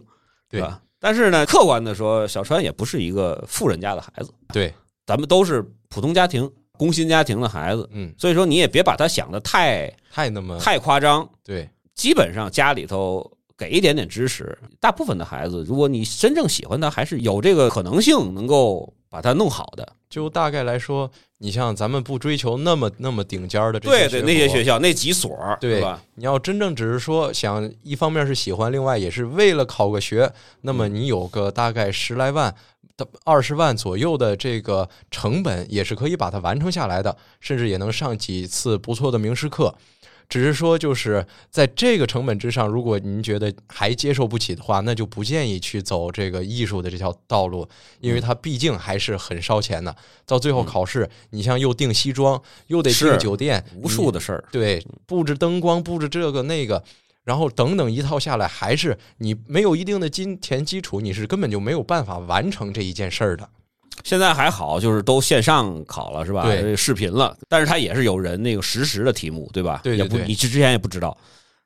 [0.49, 0.81] 对吧？
[0.99, 4.73] 但是呢，客观的说，小川也不是一个富人家的孩子，对。
[5.05, 11.27] 咱们都是普通家庭、工薪家庭的孩子，嗯，所以说你也别把他想的太太那么太夸张。
[11.43, 19.87] 对，基本上家里头给一点点支持，大部分的孩子，如果你真正喜欢他，还是有这个可能性能够把他弄好的。
[20.09, 25.99] 就大概来说，你像咱们不追求那么那么顶尖的这对对那些学校那几所，对吧？
[26.15, 30.31] 你要真正只是说想一方面是喜欢，另外也是为了考个学，
[30.61, 32.53] 那么你有个大概十来万。
[33.23, 39.73] 二十万左右的这个成本也是可以把它完成下来的，甚至也能上几次不错的名师课。
[40.29, 47.67] 只是说，就是在这个成本之上，如果您觉得还接受不起的话，那就不建议去走这个艺术的这条道路，
[47.99, 49.95] 因为它毕竟还是很烧钱的。
[50.25, 54.43] 到最后考试，你像又订西装，又得订酒店，无数的事儿。
[54.51, 56.83] 对，布置灯光，布置这个那个。
[57.23, 63.47] 然后等等一套下来，还是你没有一定的金钱基础，你是根本就没有办法完成这一件事儿的。
[64.03, 66.43] 现在还好，就是都线上考了，是吧？
[66.43, 69.79] 对，视频了，但是它也是有人那个实时的题目，对吧？
[69.83, 71.15] 对，也不，你之之前也不知道。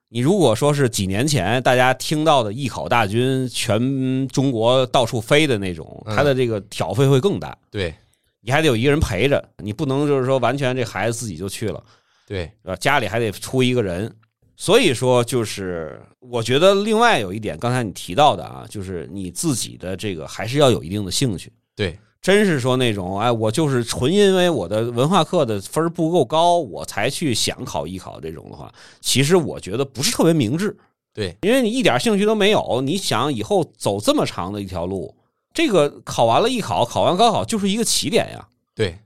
[0.09, 7.57] 你如果说是几年前大家听到的艺考大军全中国到处飞的那种，他的这个挑费会更大。
[7.71, 7.93] 对，
[8.41, 11.83] 你还得有一个人陪着，你不能就是说完全这孩子自己就去了，
[12.27, 12.51] 对？
[12.79, 14.13] 家里还得出一个人。
[14.59, 21.53] 所以说，就是我觉得另外有一点，刚才你提到的啊，就是你自己的这个还是要有一定的兴趣。
[21.75, 30.75] 对，真是说那种，哎，我就是纯因为我的文化课的分不够高，我才去想考艺考这种的话，其实我觉得不是特别明智。
[31.13, 35.15] 对，因为你一点兴趣都没有，你想以后走这么长的一条路，
[35.53, 38.47] 这个考完了艺考，考完高考就是一个起点呀。
[38.73, 38.97] 对，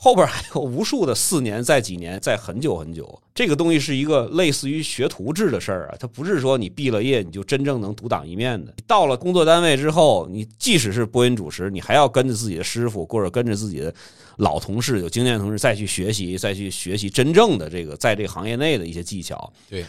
[0.00, 5.96] 后边还有无数的四年、再几年、再很久很久，这个东西是一个类似于学徒制的事儿啊。
[5.98, 8.72] 它不是说你毕了业你就真正能独当一面的。
[8.86, 13.92] 到了工作单位之后，你即使是播音主持，你还要跟着自己的师傅或者跟着自己的
[14.36, 19.52] 老同事、有经验同事再去学习，再去学习真正的这个在这个行业内的一些技巧。
[19.68, 19.84] 对。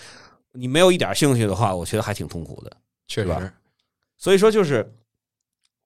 [0.51, 2.71] 你没有一点兴趣的话，我觉得还挺痛苦的，
[3.07, 3.53] 确实。
[4.17, 4.91] 所以说，就是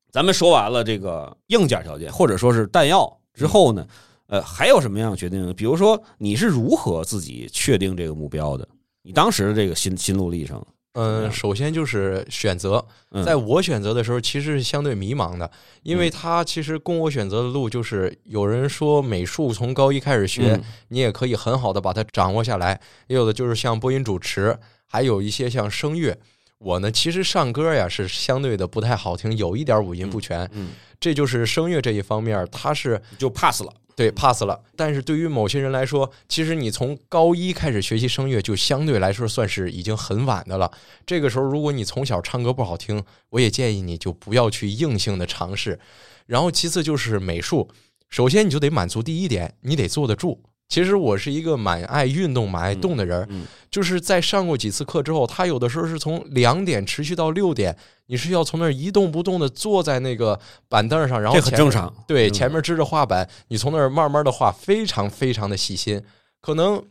[0.10, 3.86] 咱们说完了这个硬件条件，或者说是弹药之后呢，
[4.34, 5.54] 呃，还有什么样的决定？
[5.54, 8.68] 比如说，你是如何自己确定这个目标的？
[9.04, 10.60] 你当时的这个心心路历程？
[10.94, 12.84] 嗯，首先就是选择，
[13.24, 15.52] 在我选择的时候，其实是相对迷茫的，
[15.84, 22.76] 因为他其实供我选择的路就是，有人说美术从高一开始学，你也可以很好的把它掌握下来；
[23.06, 24.58] 也有的就是像播音主持，
[24.88, 26.18] 还有一些像声乐。
[26.58, 30.50] 我呢，其实唱歌呀是相对的不太好听，有一点五音不全。
[30.54, 30.70] 嗯，
[31.00, 33.72] 这就是声乐这一方面，他是就 pass 了。
[33.96, 34.60] 对，pass 了。
[34.76, 40.72] 但是对于某些人来说，其实你从高一开始学习声乐，就相对来说算是已经很晚的了。
[41.06, 45.80] 这个时候，如果你从小唱歌不好听，我也建议你就不要去硬性的尝试。
[46.26, 47.70] 然后，其次就是美术，
[48.10, 50.42] 首先你就得满足第一点，你得坐得住。
[50.70, 53.28] 其实我是一个蛮爱运动、蛮爱动的人，
[53.70, 61.94] 就是在上过几次课之后，他有的时候是从两点持续到六点，你是要从那儿一动不动的坐在那个板凳上，然后这很正常。
[62.08, 66.02] 对，前面支着画板，你从那儿慢慢的画，非常非常的细心。
[66.42, 66.82] 可能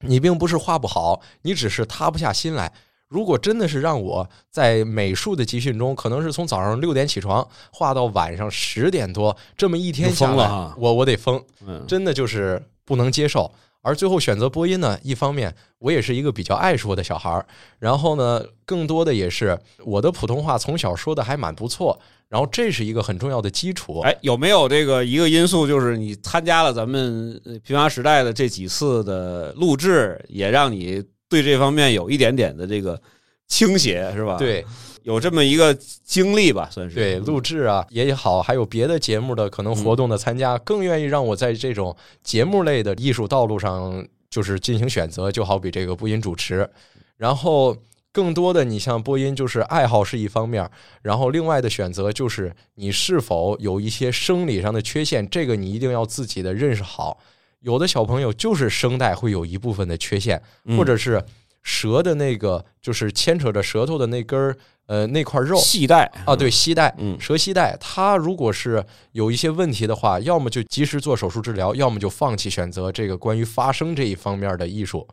[0.00, 2.70] 你并不是画不好，你只是塌不下心来。
[3.08, 10.46] 如果真的是让我在美术的集训中，可能是从早上六点起床画到晚上十点多，这么一天下来，
[10.76, 11.42] 我我得疯，
[11.86, 12.62] 真的就是。
[12.88, 14.98] 不能接受，而最后选择播音呢？
[15.02, 17.44] 一方面，我也是一个比较爱说的小孩儿，
[17.78, 24.00] 然后呢，更多的也是我的普通话从小说的还蛮不错，然后这是一个很重要的基础。
[24.00, 32.98] 哎，有没有这个一个因素，就是你参加了咱们平凡时代的这几次的录制，也让你对这方面有一点点的这个
[33.46, 34.38] 倾斜，是吧？
[34.38, 34.64] 对。
[35.08, 45.32] 有这么一个经历吧，算是对录制啊也好，还有别的节目的可能活动的参加，更愿意让我在这种节目类的艺术道路上就是进行选择。
[45.32, 46.68] 就好比这个播音主持，
[47.16, 47.74] 然后
[48.12, 57.18] 更多的你像播音就是爱好是一方面，然后另外的选择就是你是否有一些生理上的缺陷，这个你一定要自己的认识好。
[57.60, 60.42] 有的小朋友就是声带会有一部分的缺陷，
[60.76, 61.24] 或者是
[61.68, 64.56] 舌的那个就是牵扯着舌头的那根儿。
[64.88, 75.06] 呃，那块肉系带啊，对，系带，嗯，舌系带，它如果是有一些问题的话，要么就及时做手术治疗，要么就放弃选择这个关于发声这一方面的艺术。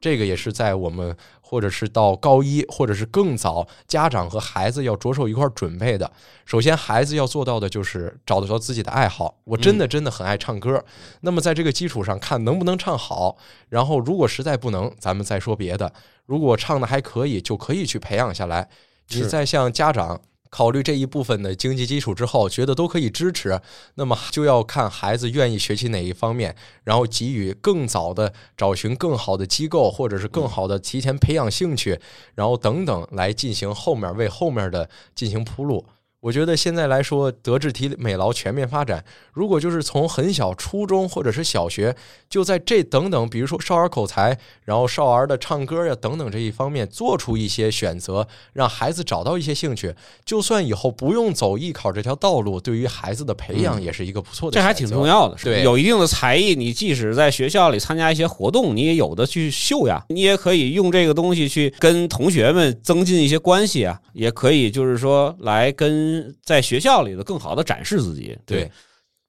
[0.00, 6.10] 这个也是在我们或者是到高一或者是更早，家长和孩子要着手一块准备的。
[6.44, 9.38] 首先，孩子要做到的就是找得到自己的爱好。
[9.44, 10.84] 我真的真的很爱唱歌，
[11.22, 13.36] 那么在这个基础上看能不能唱好，
[13.70, 15.92] 然后如果实在不能，咱们再说别的。
[16.26, 18.68] 如果唱的还可以，就可以去培养下来。
[19.10, 20.20] 你再向家长
[20.54, 23.60] 考虑这一部分的经济基础之后，觉得都可以支持，
[23.96, 31.98] 那么就要看孩子愿意学习哪一方面，然后给予更早的找寻更好的机构，或者是更好的提前培养兴趣，
[32.36, 35.84] 然后等等来进行后面为后面的进行铺路。
[36.24, 39.04] 我觉得现在来说，德智体美劳全面发展。
[39.34, 41.94] 如果就是从很小初中或者是小学，
[42.30, 49.94] 就在这等等，比如说少儿口才，然后少儿的唱歌呀等等这一方面做出一些选择，让孩子找到一些兴趣。
[50.24, 54.54] 就算以后不用走艺考这条道路，对于孩子的培养也是一个不错的。
[54.54, 60.02] 这还挺重要的，对，有一定的才艺，你即使在学校里参加一些活动，你也有的去秀呀。
[60.08, 66.13] 你也可以用这个东西去跟同学们增进一些关系啊，也可以就是说来跟。
[66.42, 68.70] 在学校里头更好的展示自己，对。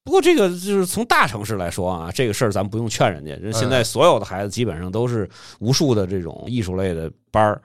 [0.04, 3.34] 不过这个就是从大城市来说啊，这个事儿咱不用劝人家。
[3.38, 5.28] 人现在所有的孩子基本上都是
[5.58, 7.60] 无数的这种艺术类的班儿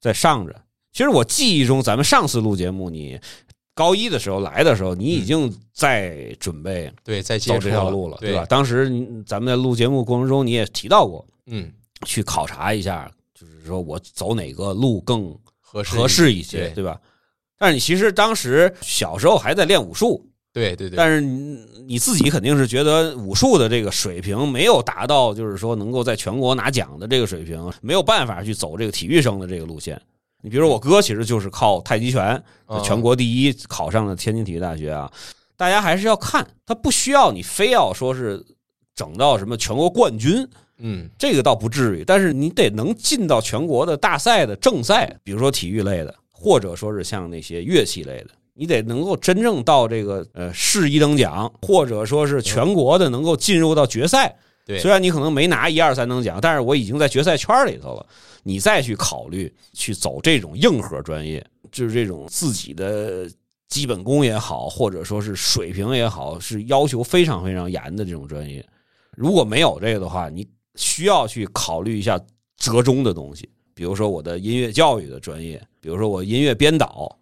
[0.00, 0.60] 在上着。
[0.92, 3.16] 其实我记忆中，咱们上次录节目，你
[3.74, 8.44] 高一的时候来的时候，你已经在准备对在走这条路了，对吧？
[8.46, 8.90] 当时
[9.24, 11.72] 咱们在录节目过程中，你也提到过，嗯，
[12.04, 17.00] 去考察一下，就是说我走哪个路更合适合适一些，对吧？
[17.58, 20.96] 但是你其实当时小时候还在练武术，对对对。
[20.96, 30.00] 但是你自己肯定是觉得武术的这个水平没有达到，就是说能够在全国拿奖的这个水平，没有办法去走这个体育生的这个路线。
[30.40, 32.40] 你比如我哥，其实就是靠太极拳
[32.84, 35.10] 全国第一考上了天津体育大学啊。
[35.56, 38.40] 大家还是要看，他不需要你非要说是
[38.94, 40.46] 整到什么全国冠军，
[40.78, 54.36] 嗯，这个倒不至于，但是你得能进到全国的大赛的正赛，比如说体育类的，或者说是像那些乐器类的，你得能够真正到这个呃市一等奖，或者说是全国的能够进入到决赛。
[54.64, 58.06] 对，虽然你可能没拿一二三等奖，但是我已经在决赛圈里头了。
[58.44, 63.28] 你再去考虑去走这种硬核专业，就是这种自己的
[63.68, 68.64] 基本功也好，或者说是水平也好，是要求非常非常严的这种专业。
[69.16, 72.18] 如果没有这个的话，你需要去考虑一下
[72.56, 73.48] 折中的东西，
[73.78, 77.16] 比如说我的音乐教育的专业，比如说我音乐编导、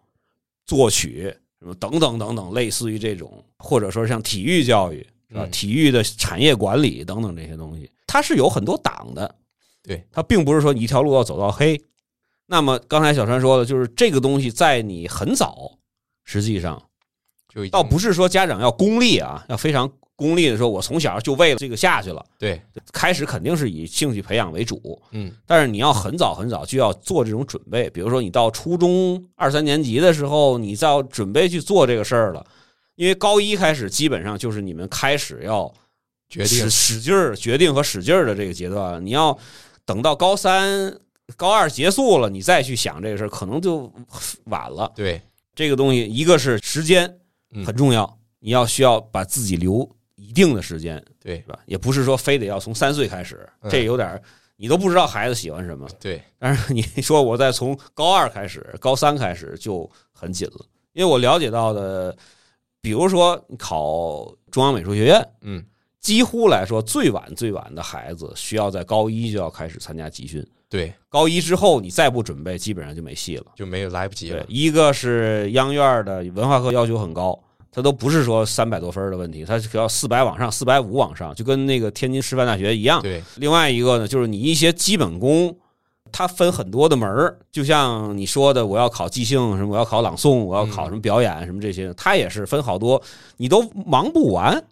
[0.65, 5.07] 作曲什么等等等等，类似于这种，或者说像体育教育。
[5.29, 5.45] 是吧？
[5.51, 9.35] 体育的产业管理等等这些东西，它是有很多档的。
[9.83, 11.83] 对，它并不是说你一条路要走到黑。
[12.47, 15.79] 那么刚才小川说的，就是这个东西在你很早，
[16.23, 16.81] 实际上
[17.53, 22.25] 就倒不是说家长要功利啊，要非常功利的说，我从小就为了这个下去了。
[22.39, 22.61] 对，
[22.93, 25.01] 开始肯定是以兴趣培养为主。
[25.13, 32.45] 嗯，但是你要很早很早就要做这种准备，比如说你到初中二三年级的时候，你就要准备去做这个事儿了。
[32.95, 35.71] 因为高一开始基本上就是你们开始要
[36.31, 39.37] 决定使劲儿决定和使劲儿的这个阶段，你要
[39.85, 40.99] 等到高三、
[41.37, 43.93] 高二结束了，你再去想这个事儿，可能就
[44.45, 44.91] 晚了。
[44.97, 45.21] 对
[45.55, 47.19] 这个东西，一个是时间
[47.67, 49.87] 很重要，你要需要把自己留
[50.17, 51.59] 一定的时间，对，是吧？
[51.67, 54.21] 也不是说非得要从三岁开始，这有点
[54.57, 55.89] 你都不知道孩子喜欢什么。
[56.01, 62.17] 对，但是你说我再从高二开始、高三开始就很紧了，因为我了解到的。
[62.83, 65.65] 比如说，考中央美术学院，嗯，
[65.99, 70.47] 几乎来说最晚最晚的孩子需要在高一就要开始参加集训。
[70.69, 74.45] 对，高一之后你再不准备，基本上就没戏了，就没有来不及了。
[74.47, 77.37] 一个是央院的文化课要求很高，
[77.77, 83.03] 它都不是说三百多分的问题，它要四百往上，四百五往上，就跟那个天津师范大学一样。
[83.03, 85.55] 对，另外一个呢，就是你一些基本功。
[86.13, 93.03] 它分很多的门儿，就像你说的，我要考即兴什么，我要考朗诵，我要考什么表演什么这些，它也是分好多，
[93.37, 94.65] 你都忙不完。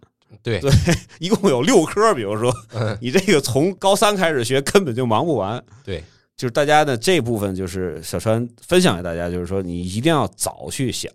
[0.42, 0.70] 对对，
[1.18, 2.54] 一共有六科，比如说
[3.00, 5.62] 你这个从高三开始学，根本就忙不完。
[5.84, 6.02] 对，
[6.36, 11.12] 就是大家的这部分，就是小川分享给大家，就是说你一定要早去想。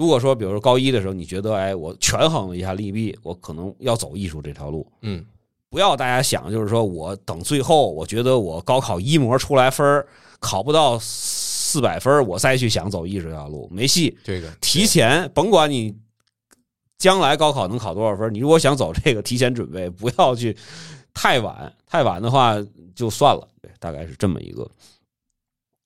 [0.00, 4.90] 如果说，比如说高一的时候，你觉得哎，我权衡了一下利弊，我可能要走艺术这条路。
[5.02, 5.22] 嗯。
[5.68, 10.04] 不要大家想，就是说我等最后，我觉得我高考一模出来分
[10.38, 14.16] 考不到四百分我再去想走艺术这条路，没戏。
[14.24, 15.94] 这个提前，甭管你
[16.96, 20.56] 将来高考能考多少分你如果想走这个，提前准备，不要去
[21.12, 21.72] 太晚。
[21.86, 22.56] 太晚的话
[22.96, 23.46] 就算了。
[23.60, 24.66] 对，大概是这么一个。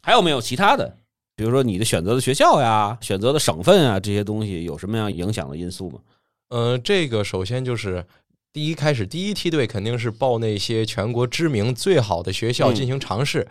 [0.02, 0.96] 还有没有其他的？
[1.36, 5.98] 比如说你的选择的学校呀，选择的省份啊，这些东西有什么样影响的因素吗？
[6.48, 8.04] 呃，这个首先就是。
[8.52, 13.44] 第一开始，第一梯队肯定是报那些全国知名最好的学校进行尝试。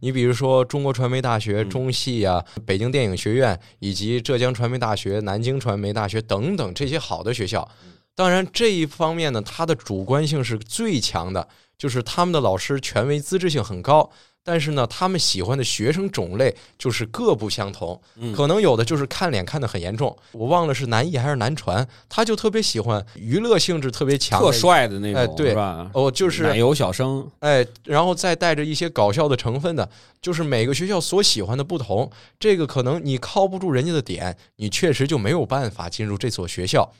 [0.00, 7.66] 你比如说中国传媒大学、中戏啊、北京电影学院以及浙江传媒大学、南京传媒大学等等这些好的学校。
[8.14, 14.10] 当然，这一方面呢，它的主观性是最强的，就是他们的老师权威资质性很高。
[14.42, 18.00] 但是呢，他们喜欢的学生种类就是各不相同，
[18.34, 20.16] 可能有的就是看脸看得很严重。
[20.32, 25.90] 我忘了是南艺还是南传，他就特别喜欢娱乐性质特别强、特帅的那种，哎，对吧？
[25.92, 29.88] 哦，就是奶油小生，哎，然后再带着一些搞笑的成分的，
[30.22, 32.10] 就是每个学校所喜欢的不同。
[32.38, 36.90] 这个可能你靠不住人家的点，你确实就没有办法进入这所学校。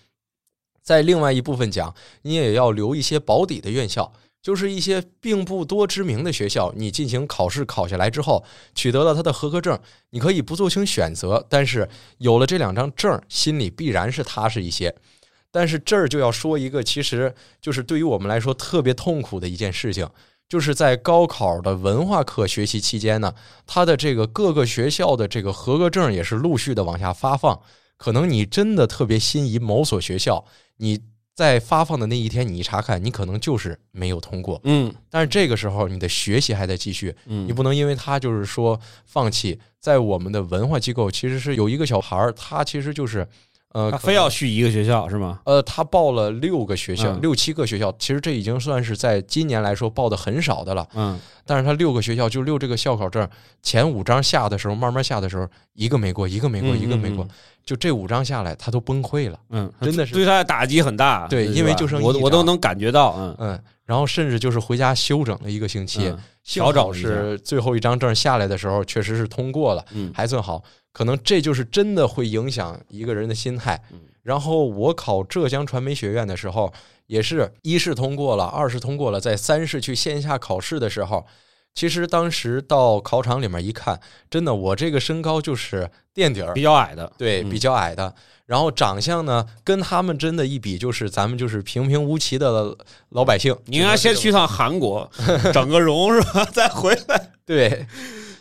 [0.82, 4.12] 在另外一部分讲，你也要留一些保底的院校。
[4.42, 8.42] 就是一些并不多知名的学校，你进行考试考下来之后，
[8.74, 9.78] 取得了他的合格证，
[10.10, 11.86] 你可以不做清选择，但是
[12.18, 14.94] 有了这两张证，心里必然是踏实一些。
[15.50, 20.08] 但是这儿就要说一个，其实就是对于我们来说特别痛苦的一件事情，
[20.48, 23.34] 就是在高考的文化课学习期间呢，
[23.66, 27.60] 他的这个各个学校的这个合格证也是陆续的往下发放。
[27.98, 30.46] 可能你真的特别心仪某所学校，
[30.78, 30.98] 你。
[31.40, 34.60] 在发放的那一天，你一查看，你可能就是没有通过。
[34.64, 39.58] 嗯，但是这个时候你的学习还在继续，嗯，你不能因为他就是说放弃。
[39.80, 43.26] 在我们的文化机构，其实是有一个小孩儿，他其实就是。
[43.72, 45.40] 呃，他非要去一个学校是吗？
[45.44, 50.88] 呃，他报了六个学校，六七个学校，其实这已经算是在今年来说报的很少的了。
[50.94, 53.28] 嗯，但是他六个学校就六这个校考证，
[53.62, 57.24] 前五张下的时候，慢慢下的时候，一个没过，一个没过，一个没过，
[57.64, 59.38] 就这五张下来，他都崩溃了。
[59.50, 61.28] 嗯，真的是对他的打击很大。
[61.28, 63.14] 对，因为就剩我我都能感觉到。
[63.16, 66.12] 嗯嗯，然后甚至就是回家休整了一个星期，
[66.44, 70.60] 调整是最后一张证下来的时候，确实是通过了，还算好。
[70.92, 73.82] 可能这就是真的会影响一个人的心态。
[74.22, 76.72] 然后我考浙江传媒学院的时候，
[77.06, 81.26] 也是一试通过了，二试通过了，在三试去线下考试的时候，
[81.74, 88.14] 其实当时到考场里面一看，真的我这个身高就是垫底儿，比较矮的，对，比较矮的。
[88.44, 92.76] 然后长相呢，跟他们真的一比，就是咱们就是平平无奇的
[93.10, 93.56] 老百姓。
[93.66, 95.08] 你应该先去趟韩国
[95.54, 96.44] 整个容是吧？
[96.46, 97.30] 再回来。
[97.46, 97.86] 对，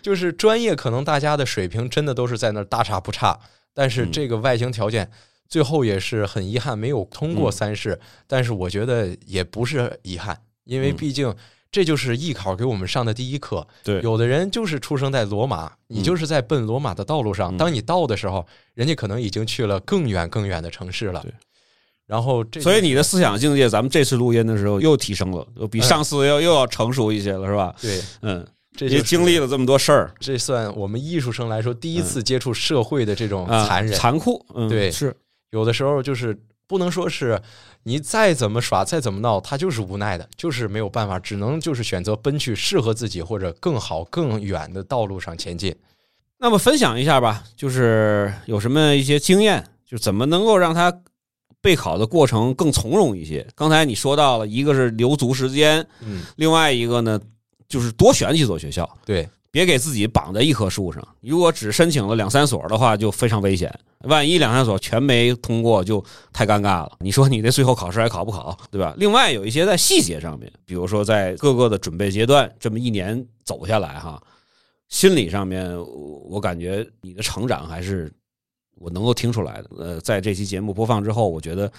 [0.01, 3.39] 就是专业可能大家的水平真的都是在那儿大差不差，
[3.73, 5.09] 但是这个外形条件
[5.47, 7.99] 最后也是很遗憾没有通过三试。
[8.27, 11.35] 但是我觉得也不是遗憾，因为毕竟。
[11.71, 13.67] 这就是艺考给我们上的第一课。
[13.83, 17.55] 对，有的人就是出生在罗马，你就是在奔罗马的道路上。
[17.57, 18.43] 当你到的时候，
[18.73, 21.21] 人家可能已经去了更远更远的城市了。
[21.21, 21.31] 对，
[22.07, 27.75] 然后这，所以你的思想境界，咱们这次录音的时候又提升了，比上次要又要成熟一些了，是吧？
[27.79, 28.47] 对，嗯，
[28.87, 34.45] 也经历了这么多事儿，这算我们艺术生来说第一次接触社会的这种残忍、残酷。
[34.69, 35.15] 对，是
[35.51, 37.41] 有的时候就是不能说是。
[37.83, 45.73] 你再怎么耍，再怎么闹，他就是无奈的，就是没有办法，只能就是选择奔去适合自己或者更好、更远的道路上前进。
[46.37, 50.93] 那么分享一下吧，就是有什么一些经验，就怎么能够让他
[51.61, 53.47] 备考的过程更从容一些。
[53.55, 57.19] 刚才你说到了，一个是留足时间，嗯，另外一个呢，
[57.69, 59.29] 就是多选几所学校，对。
[59.51, 61.03] 别给自己绑在一棵树上。
[61.21, 63.73] 如果只申请了两三所的话，就非常危险。
[64.01, 66.91] 万一两三所全没通过，就太尴尬了。
[66.99, 68.93] 你说你这最后考试还考不考，对吧？
[68.97, 74.21] 另外有一些在细节上面，比如说在各个的准备阶段，这么一年走下来哈，
[74.89, 75.75] 心理上面，
[76.29, 78.13] 我感觉你的成长还是
[78.75, 79.69] 我能够听出来的。
[79.79, 81.71] 呃，在这期节目播放之后，我觉得。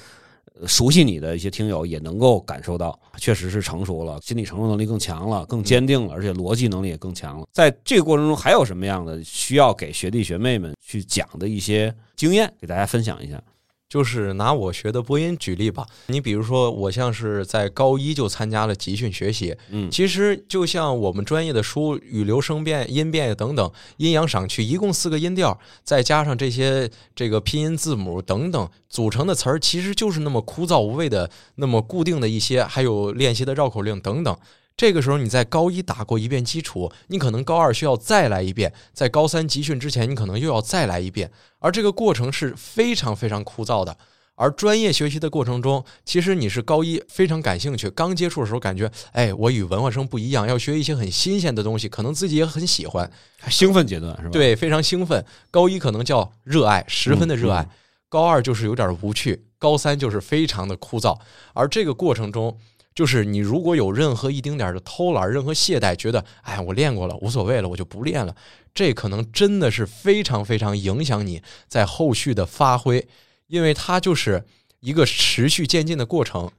[0.66, 7.46] 熟悉你的一些听友也能够感受到，确实是成熟了，心理承受能力更强了，更坚定了，而且逻辑能力也更强了。
[7.52, 13.42] 在这个过程中，还有什么样的需要给学弟学妹们去讲的一些经验，给大家分享一下？
[13.90, 34.38] 就是拿我学的播音举例吧，你比如说我像是在高一就参加了集训学习，嗯，其实就像我们专业的书，语流声变、音变等等，阴阳赏去，一共四个音调，再加上这些这个拼音字母等等组成的词儿，其实就是那么枯燥无味的，那么固定的一些，还有练习的绕口令等等。
[34.80, 43.94] 这个时候你在高一打过一遍基础，你可能高二需要再来一遍，在高三集训之前，你可能又要再来一遍，而这个过程是非常非常枯燥的。
[44.36, 53.12] 而专业学习的过程中，其实你是高一非常感兴趣，刚接触的时候感觉，哎，我与文化生不一样，要学一些很新鲜的东西，可能自己也很喜欢，
[53.50, 54.30] 兴奋阶段是吧？
[54.32, 55.22] 对，非常兴奋。
[55.50, 57.66] 高一可能叫热爱，十分的热爱；
[58.08, 61.18] 高二就是有点无趣，高三就是非常的枯燥。
[61.52, 62.56] 而这个过程中，
[62.94, 68.34] 就是你如果有任何一丁点的偷懒、任何懈怠，觉得哎，我练过了，无所谓了，我就不练了，
[68.74, 73.08] 这可能真的是非常非常影响你在后续的发挥，
[73.46, 74.44] 因为它就是
[74.80, 76.50] 一个持续渐进的过程。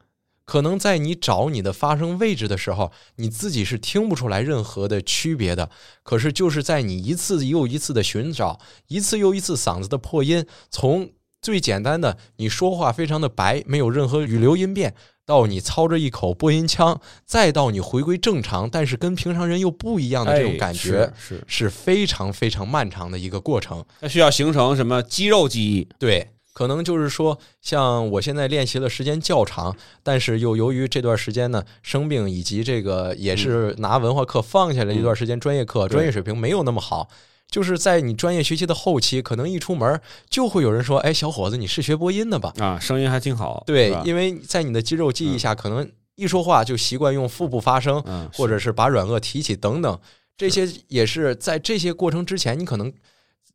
[0.43, 5.69] 可能在你找你的发声位置的时候，你自己是听不出来任何的区别的。
[6.03, 11.11] 可是就是在你一次又一次的寻找，一次又一次嗓子的破音，从
[11.41, 14.93] 最简单的你说话非常的白，没有任何语流音变。
[15.31, 23.81] 到你操着一口播音腔，再到你回归正常，但是跟平常人又不一样的这种感觉，是是非常非常漫长的一个过程。
[24.01, 25.87] 它需要形成什么肌肉记忆？
[25.97, 29.73] 对，可能就是说，像我现在练习的时间较长，
[30.03, 37.07] 但是又由于这段时间呢生病，以及这个也是拿文化课放下来一段时间，专业课专业水平没有那么好。
[37.51, 43.61] 就是在你专业学习的后期，可能一出门就会有人说：“哎，小伙子，你是学播音的吧？”啊，声音还挺好。
[43.67, 48.01] 对，因为在你的肌肉记忆下，可能一说话就习惯用腹部发声，
[48.33, 49.99] 或者是把软腭提起等等。
[50.37, 52.91] 这些也是在这些过程之前，你可能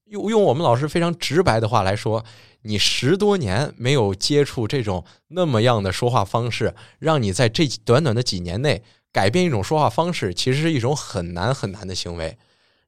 [0.05, 2.23] 用用我们老师非常直白的话来说，
[2.63, 12.37] 你十多年没有接触这种那么样的说话方式，让你在这短短的几年内改变一种说话方式，其实是一种很难很难的行为。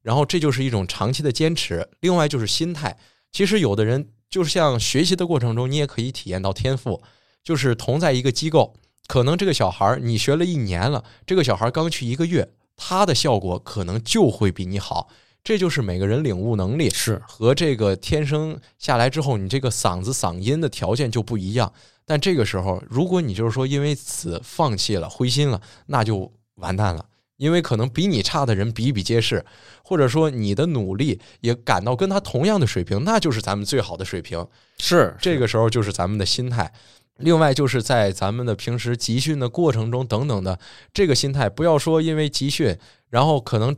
[0.08, 1.86] 然后这就是一种长期的坚持。
[2.00, 2.96] 另外就是心态。
[3.30, 7.02] 其实有的人就是像学习的过程中，你也可以体验到天赋。
[7.44, 8.74] 就是同在一个机构，
[9.06, 15.10] 可能这个小孩你学了一年了，这个小孩刚去一个月，他的效果可能就会比你好。
[15.44, 21.70] 这就是每个人领悟能力是和这个天生下来之后，你这个嗓子嗓音的条件就不一样。
[22.06, 27.04] 但这个时候，如果你就是说因为此放弃了、灰心了，那就完蛋了。
[27.38, 29.44] 因为可能比你差的人比比皆是，
[29.82, 34.46] 或者说你的努力也感到跟他同样的水平，那就是咱们最好的水平。
[34.78, 36.70] 是这个时候就是咱们的心态。
[37.16, 40.56] 另外就是在咱们的平时集训的过程中等等的
[40.94, 42.76] 这个心态，不要说因为集训，
[43.10, 43.76] 然后可能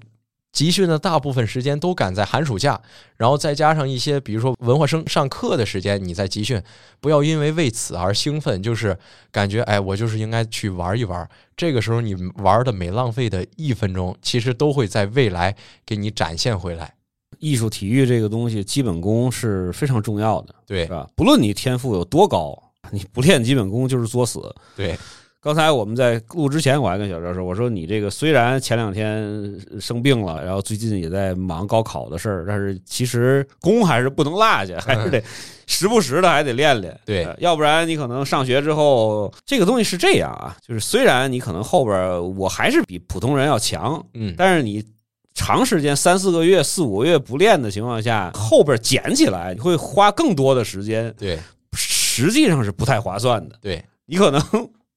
[0.52, 2.80] 集训的大部分时间都赶在寒暑假，
[3.16, 6.60] 然后再加上一些比如说文化生上课的时间，你在集训，
[7.00, 8.98] 不要因为为此而兴奋，就是
[9.30, 11.28] 感觉哎，我就是应该去玩一玩。
[11.56, 15.54] 这个时候你玩的每浪费的一分钟，其实都会在未来
[15.86, 16.94] 给你展现回来。
[17.38, 21.08] 艺术体育这个东西，基本功是非常重要的，对，是吧？
[21.14, 24.98] 不论你天赋有多高，你不练基本功就是作死，对。
[25.42, 35.22] 刚才我们在录之前，我还跟小赵说：“我说你这个虽然前两天生病了，然后最近也在忙高考的事儿，但是其实功还是不能落下，还是得
[35.66, 36.94] 时不时的还得练练。
[37.06, 44.84] 对，要不然你可能上学之后，这个东西是这样啊，就是虽然你可能后边我还是比普通人要强，嗯，但是你
[45.32, 51.38] 长时间三四个月、四五个月不练的情况下，后边捡起来你会花更多的时间，对，
[51.72, 53.56] 实际上是不太划算的。
[53.62, 54.42] 对你可能。”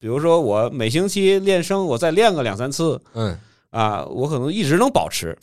[0.04, 3.34] 比如说，我每星期练声，我再练个两三次，嗯，
[3.70, 5.34] 啊，我可能一直能保持。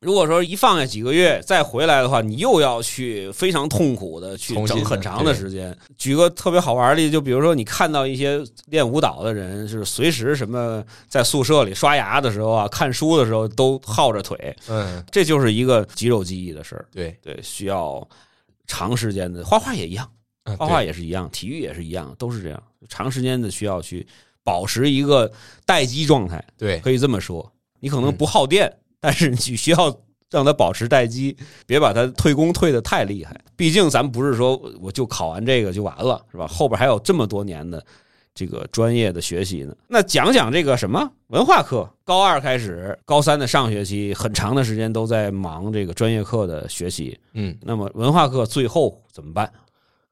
[0.00, 5.74] 如果说一放下几个月再回来的话，你又要去非常痛苦的去整很长的时间。
[5.96, 16.84] 举个特别好玩的例子，就比如说你看到一些练舞蹈的人，是随时什么在宿舍里刷牙的时候啊，看书的时候都耗着腿，嗯，这就是一个肌肉记忆的事儿。
[16.92, 18.06] 对对，需要
[18.66, 20.06] 长时间的，画画也一样。
[20.44, 24.06] 画画也是一样，体育也是一样，都是这样，长时间的需要去
[24.42, 25.30] 保持一个
[25.64, 26.44] 待机状态。
[26.58, 29.96] 对，可以这么说，你可能不耗电，但是你需要
[30.30, 31.36] 让它保持待机，
[31.66, 33.38] 别把它退工退的太厉害。
[33.54, 36.46] 毕竟咱不是说我就考完这个就完了，是吧？
[36.46, 37.84] 后边还有这么多年的
[38.34, 39.76] 这个专业的学习呢。
[39.86, 47.16] 那讲讲这个什么文化课，高二开始，高三的上学期很长的时间都在忙这个专业课的学习。
[47.34, 49.52] 嗯，那么文化课最后怎么办？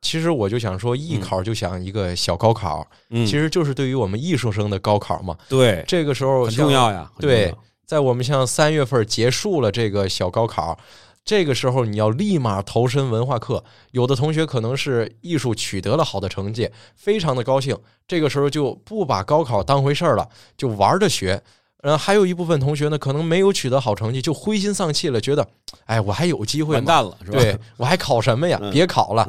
[0.03, 5.37] 其实我就想说，艺考就想一个小高考，其实就是对于我们艺术生的高考嘛。
[5.49, 7.11] 对，这个时候很重要呀。
[7.19, 7.55] 对，
[7.87, 10.79] 在我们像三月份结束了这个小高考，
[11.25, 13.63] 这个时候你要立马投身文化课。
[13.91, 17.77] 有的同学可能是艺术取得了好的成绩，非常的高兴，
[18.09, 21.43] 这个时候就不把高考当回事儿了，就玩着学。
[21.83, 25.47] 然后，还有一部分同学呢，可能没有取得好成绩，就灰心丧气了，觉得，
[25.87, 27.39] 哎，我还有机会，完蛋了，是吧？
[27.39, 28.61] 对我还考什么呀？
[28.71, 29.27] 别考了。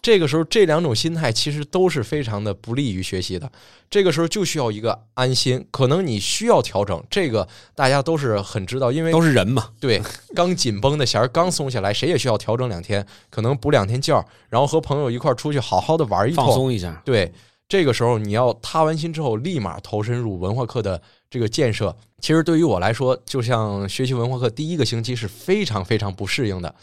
[0.00, 3.50] 这个时候，这两种心态其实都是非常的不利于学习的。
[3.90, 7.02] 这个时候就需要一个安心，可能你需要调整。
[7.10, 9.70] 这个大家都是很知道，因为都是人嘛。
[9.80, 10.00] 对，
[10.34, 17.02] 刚紧绷的弦儿刚松下来，谁也需要调整两天，可能补两天觉，然后和朋友一块儿出去好好的玩一放松一下。
[17.04, 17.32] 对，
[17.68, 21.94] 这个时候你要踏完心之后，立马投身入文化课的这个建设。
[22.20, 26.74] 其实对于我来说，就像学习文化课第一个星期是非常非常不适应的。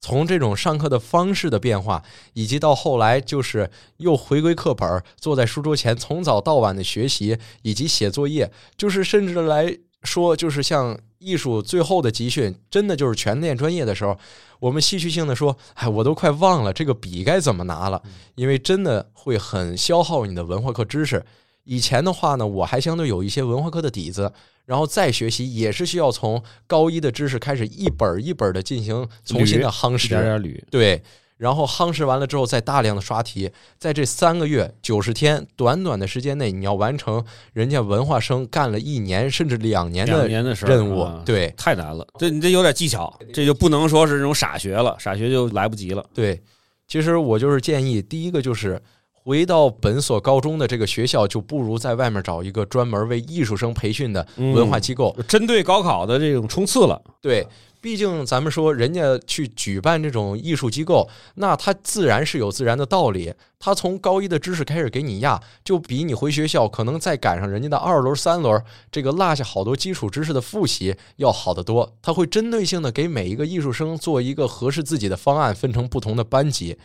[0.00, 14.18] 从这种上课的方式的变化，以及到后来就是又回归课本，坐在书桌前从早到晚的学习以及写作业，就是甚至来说，就是像艺术最后的集训，真的就是全练专业的时候，
[14.58, 18.02] 我们戏剧性的说，哎，我都快忘了这个笔该怎么拿了，
[18.36, 21.24] 因为真的会很消耗你的文化课知识。
[21.70, 24.32] 以前的话呢，我还相对有一些文化课的底子。
[24.66, 30.60] 然后再学习也是需要从高一的知识开始，一本一本的进行重新的夯实，点点捋。
[30.70, 31.02] 对，
[31.36, 40.28] 然后夯实完了之后，再大量的刷题，在这三个月九十天短短的时间内，你要完成人家文化生干了一年甚至两年的
[40.66, 42.06] 任务，对，太难了。
[42.18, 46.04] 这你这有点技巧，这就不能说是那种傻学了，傻学就来不及了。
[46.14, 46.40] 对，
[46.86, 48.80] 其实我就是建议，第一个就是。
[49.22, 57.00] 回到本所高中的这个学校，就不如在外面找一个专门为艺术生培训的文化机构，针对高考的这种冲刺了。
[57.20, 57.46] 对，
[57.80, 63.32] 毕竟咱们说人家去举办这种艺术机构，那他自然是有自然的道理。
[63.58, 71.94] 他从高一的知识开始给你压，就比你回学校可能再赶上人家的二轮、三轮，这个落下好多基础知识的复习要好得多。
[72.00, 76.78] 他会针对性的给每一个艺术生做一个合适自己的方案，分成不同的班级。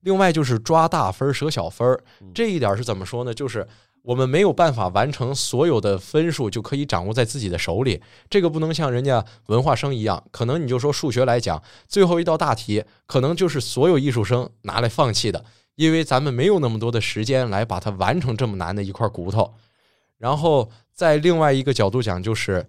[0.00, 1.98] 另外就是抓大分舍小分
[2.34, 3.34] 这一点是怎么说呢？
[3.34, 3.66] 就是
[4.02, 15.44] 我们没有办法完成所有的分数就可以掌握在自己的手里，这个不能像人家文化生一样，可能你就说数学来讲，最后一道大题可能就是所有艺术生拿来放弃的，
[15.74, 19.52] 因为咱们没有那么多的时间来把它完成这么难的一块骨头。
[20.16, 22.66] 然后在另外一个角度讲，就是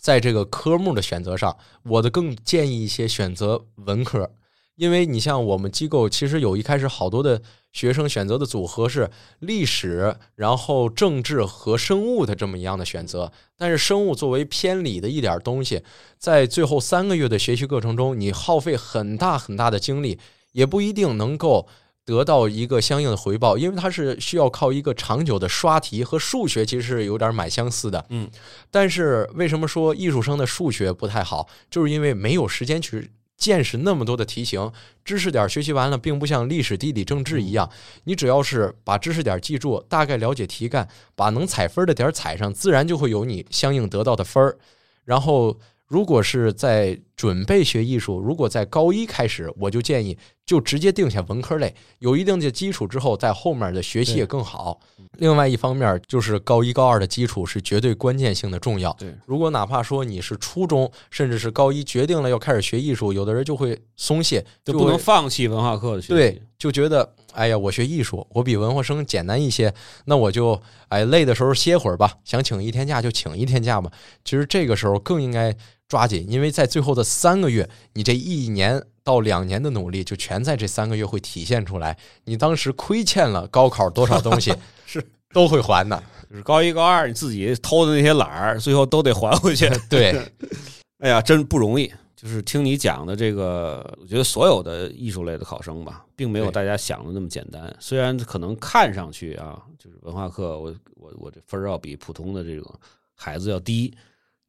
[0.00, 4.30] 在这个科目的选择上，我的更建议一些选择文科。
[4.78, 9.10] 因为你像我们机构，其实有一开始好多的学生选择的组合是
[9.40, 13.32] 历史，然后政治和生物的这么一样的选择。
[13.56, 15.82] 但是生物作为偏理的一点东西，
[16.16, 20.20] 在最后三个月的学习过程中，你耗费很大很大的精力，
[20.52, 21.66] 也不一定能够
[22.04, 28.30] 得到一个相应的回报，因为它是需要靠一个长久的刷题和数学其实是有点蛮相似的，嗯。
[28.70, 31.48] 但是为什么说艺术生的数学不太好？
[31.68, 34.70] 就是因为没有时间去见识那么多的题型，
[35.02, 37.70] 知识点学习完了，并不像历史、地理、政治一样，
[38.04, 44.58] 你只要是把知识点记住，大概了解题干，把能踩分的点踩上，自然就会有你相应得到的分儿。
[45.06, 45.58] 然后。
[45.90, 50.18] 如果是在准备学艺术，如果在高一开始，我就建议
[50.48, 54.80] 就直接定下文科类，有一定的基础之后，在后面的学习也更好。
[55.18, 58.90] 另外一方面，就是高一高二的基础是绝对关键性的重要。
[58.94, 66.14] 对，如果哪怕说你是初中，甚至是高一决定了要开始学艺术，有的人就会松懈，就不能放弃文化课的学习。
[66.14, 69.74] 对，就觉得哎呀，我学艺术，我比文化生简单一些，
[70.06, 73.92] 那我就哎累的时候歇会儿吧，想请一天假就请一天假吧。
[74.24, 75.54] 其实这个时候更应该。
[75.90, 78.78] 抓紧，因为在最后的三个月，你这一年
[79.08, 81.96] 到两年的努力就全在这三个月会体现出来。
[82.24, 84.54] 你当时亏欠了高考多少东西，
[84.84, 85.02] 是
[85.32, 86.02] 都会还的。
[86.28, 89.66] 就是高一高二你自己偷的那些懒儿，最后都得还回去。
[89.88, 90.14] 对，
[91.00, 91.90] 哎呀，真不容易。
[92.14, 97.74] 就是听你讲的这个，我觉得所有的艺术类的考生吧，并没有大家想的那么简单。
[97.80, 102.74] 虽然可能看上去啊，就是文化课，我我我这分儿要比普通的这种
[103.14, 103.96] 孩子要低。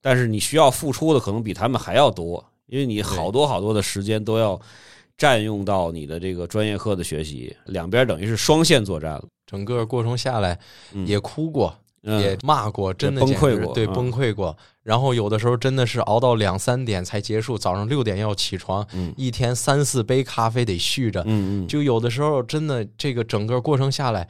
[0.01, 4.59] 但是你需要付出的可能比他们还要多，因为你好多好多的时间都要
[5.17, 9.23] 占用到你的这个专业课的学习，两边等于是双线作战了。
[9.45, 10.57] 整个过程下来
[11.05, 14.55] 也哭过，也骂过，真的崩溃过，对，崩溃过。
[14.83, 21.25] 然后有的时候真的是熬到两三点才结束，早上六点要起床，一天三四杯咖啡得续着，
[21.67, 24.27] 就有的时候真的这个整个过程下来。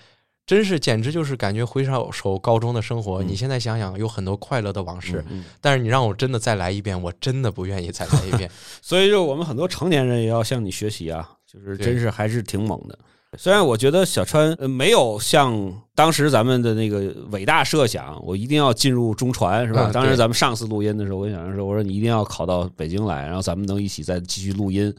[0.49, 3.21] 真是，简直就是感觉回首首高中的生活。
[3.21, 5.23] 你现在想想，有很多快乐的往事。
[5.61, 8.49] 但是你让我真的再来一遍，我真的不愿意再来一遍。
[8.81, 11.29] 所以，就我们很多成年人也要向你学习啊！
[11.45, 12.97] 就是真是还是挺猛的。
[13.37, 19.91] 虽然我觉得小川没有像当时咱们的那个伟大设想，我一定要进入中传，是吧？
[19.93, 24.91] 当时咱们上次录音的时候，我想说，我说你一定要考到北京来，然后咱们能一起再继续录音。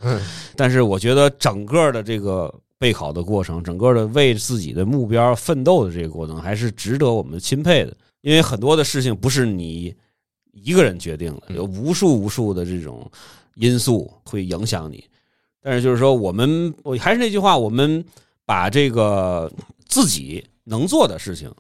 [0.55, 2.55] 但是我觉得整个的这个。
[2.81, 7.95] 备考的过程，整个的为自己的目标奋斗的这个过程，还是值得我们钦佩的。
[8.23, 9.95] 因为很多的事情不是你
[10.53, 13.09] 一个人决定的，有无数无数的这种
[13.57, 15.05] 因素会影响你。
[15.61, 18.03] 但是就是说，我们我还是那句话，我们
[18.47, 19.53] 把这个
[19.87, 21.53] 自己能做的事情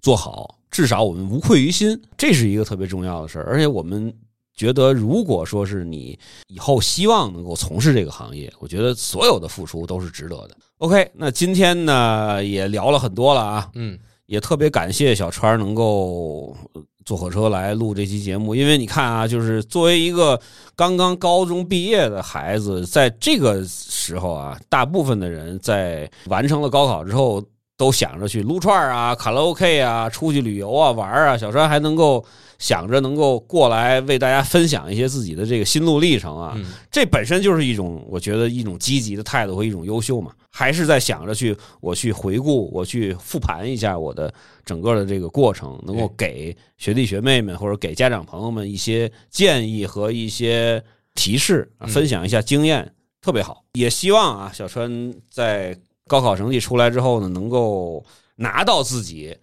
[0.00, 3.44] 做好，至少我们无愧于心，这是一个特别重要的事儿。
[3.44, 4.10] 而且我们。
[4.54, 10.56] 觉得，如果说是你以后希望能够从事这个行业，我觉得所有的付出都是值得的。
[10.78, 16.56] OK，那今天呢也聊了很多了啊，嗯，也特别感谢小川能够
[17.04, 20.40] 坐火车来录这期节目，因为你看啊，就是作为一个
[20.76, 27.42] 刚刚高中毕业的孩子，在这个时候啊，大部分的人在完成了高考之后，
[27.82, 32.24] 都想着去撸串啊、卡拉 OK 啊、出去旅游啊、玩啊，小川还能够。
[32.58, 36.56] 想着能够过来为大家分享一些自己的这个心路历程啊，
[36.92, 40.30] 这本身就是一种我觉得一种积极的态度和一种优秀嘛。
[40.48, 44.32] 还是在想着去我去回顾，我去复盘一下我的
[44.64, 50.80] 整个的这个过程，能够给学弟学妹们或者给家长朋友们一些建议和一些
[51.16, 53.64] 提示，分享一下经验，特别好。
[53.72, 55.76] 也希望啊，小川在
[56.12, 58.04] 高考成绩出来之后呢，能够
[58.36, 59.34] 拿到自己。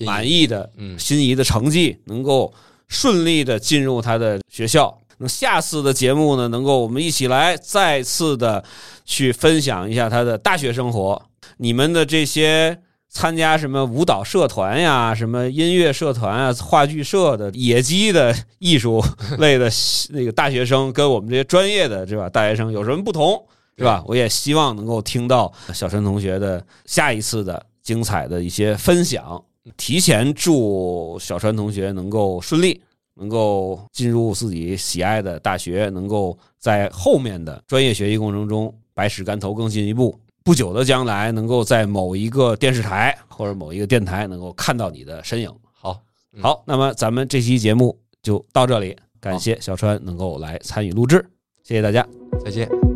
[0.00, 2.52] 满意的，嗯，心仪的成绩能够
[2.88, 4.92] 顺利的进入他的学校。
[5.18, 8.64] 那下次的节目呢，能够我们一起来再次的
[9.04, 11.22] 去分享一下他的大学生活。
[11.58, 12.76] 你们的这些
[13.08, 19.00] 参加什么舞蹈社团呀、什么音乐社团啊、话剧社的野鸡的艺术
[19.38, 19.70] 类的
[20.10, 23.40] 那个大学生，跟我们这些专业的对吧大学生有什么不同，
[23.78, 24.02] 是吧？
[24.06, 29.42] 我也希望能够听到小陈同学的下一次的精彩的一些分享。
[29.76, 32.80] 提前祝小川同学能够顺利，
[33.14, 40.18] 能够进入自己喜爱的大学，能够在后面的专业学习过程中百尺竿头更进一步。
[40.44, 45.52] 不久的将来，能够在某一个电视台或者某一个电台能够看到你的身影。
[45.72, 46.00] 好，
[46.40, 51.28] 好，那么咱们这期节目就到这里，感谢小川能够来参与录制，
[51.64, 52.06] 谢谢大家，
[52.44, 52.95] 再见。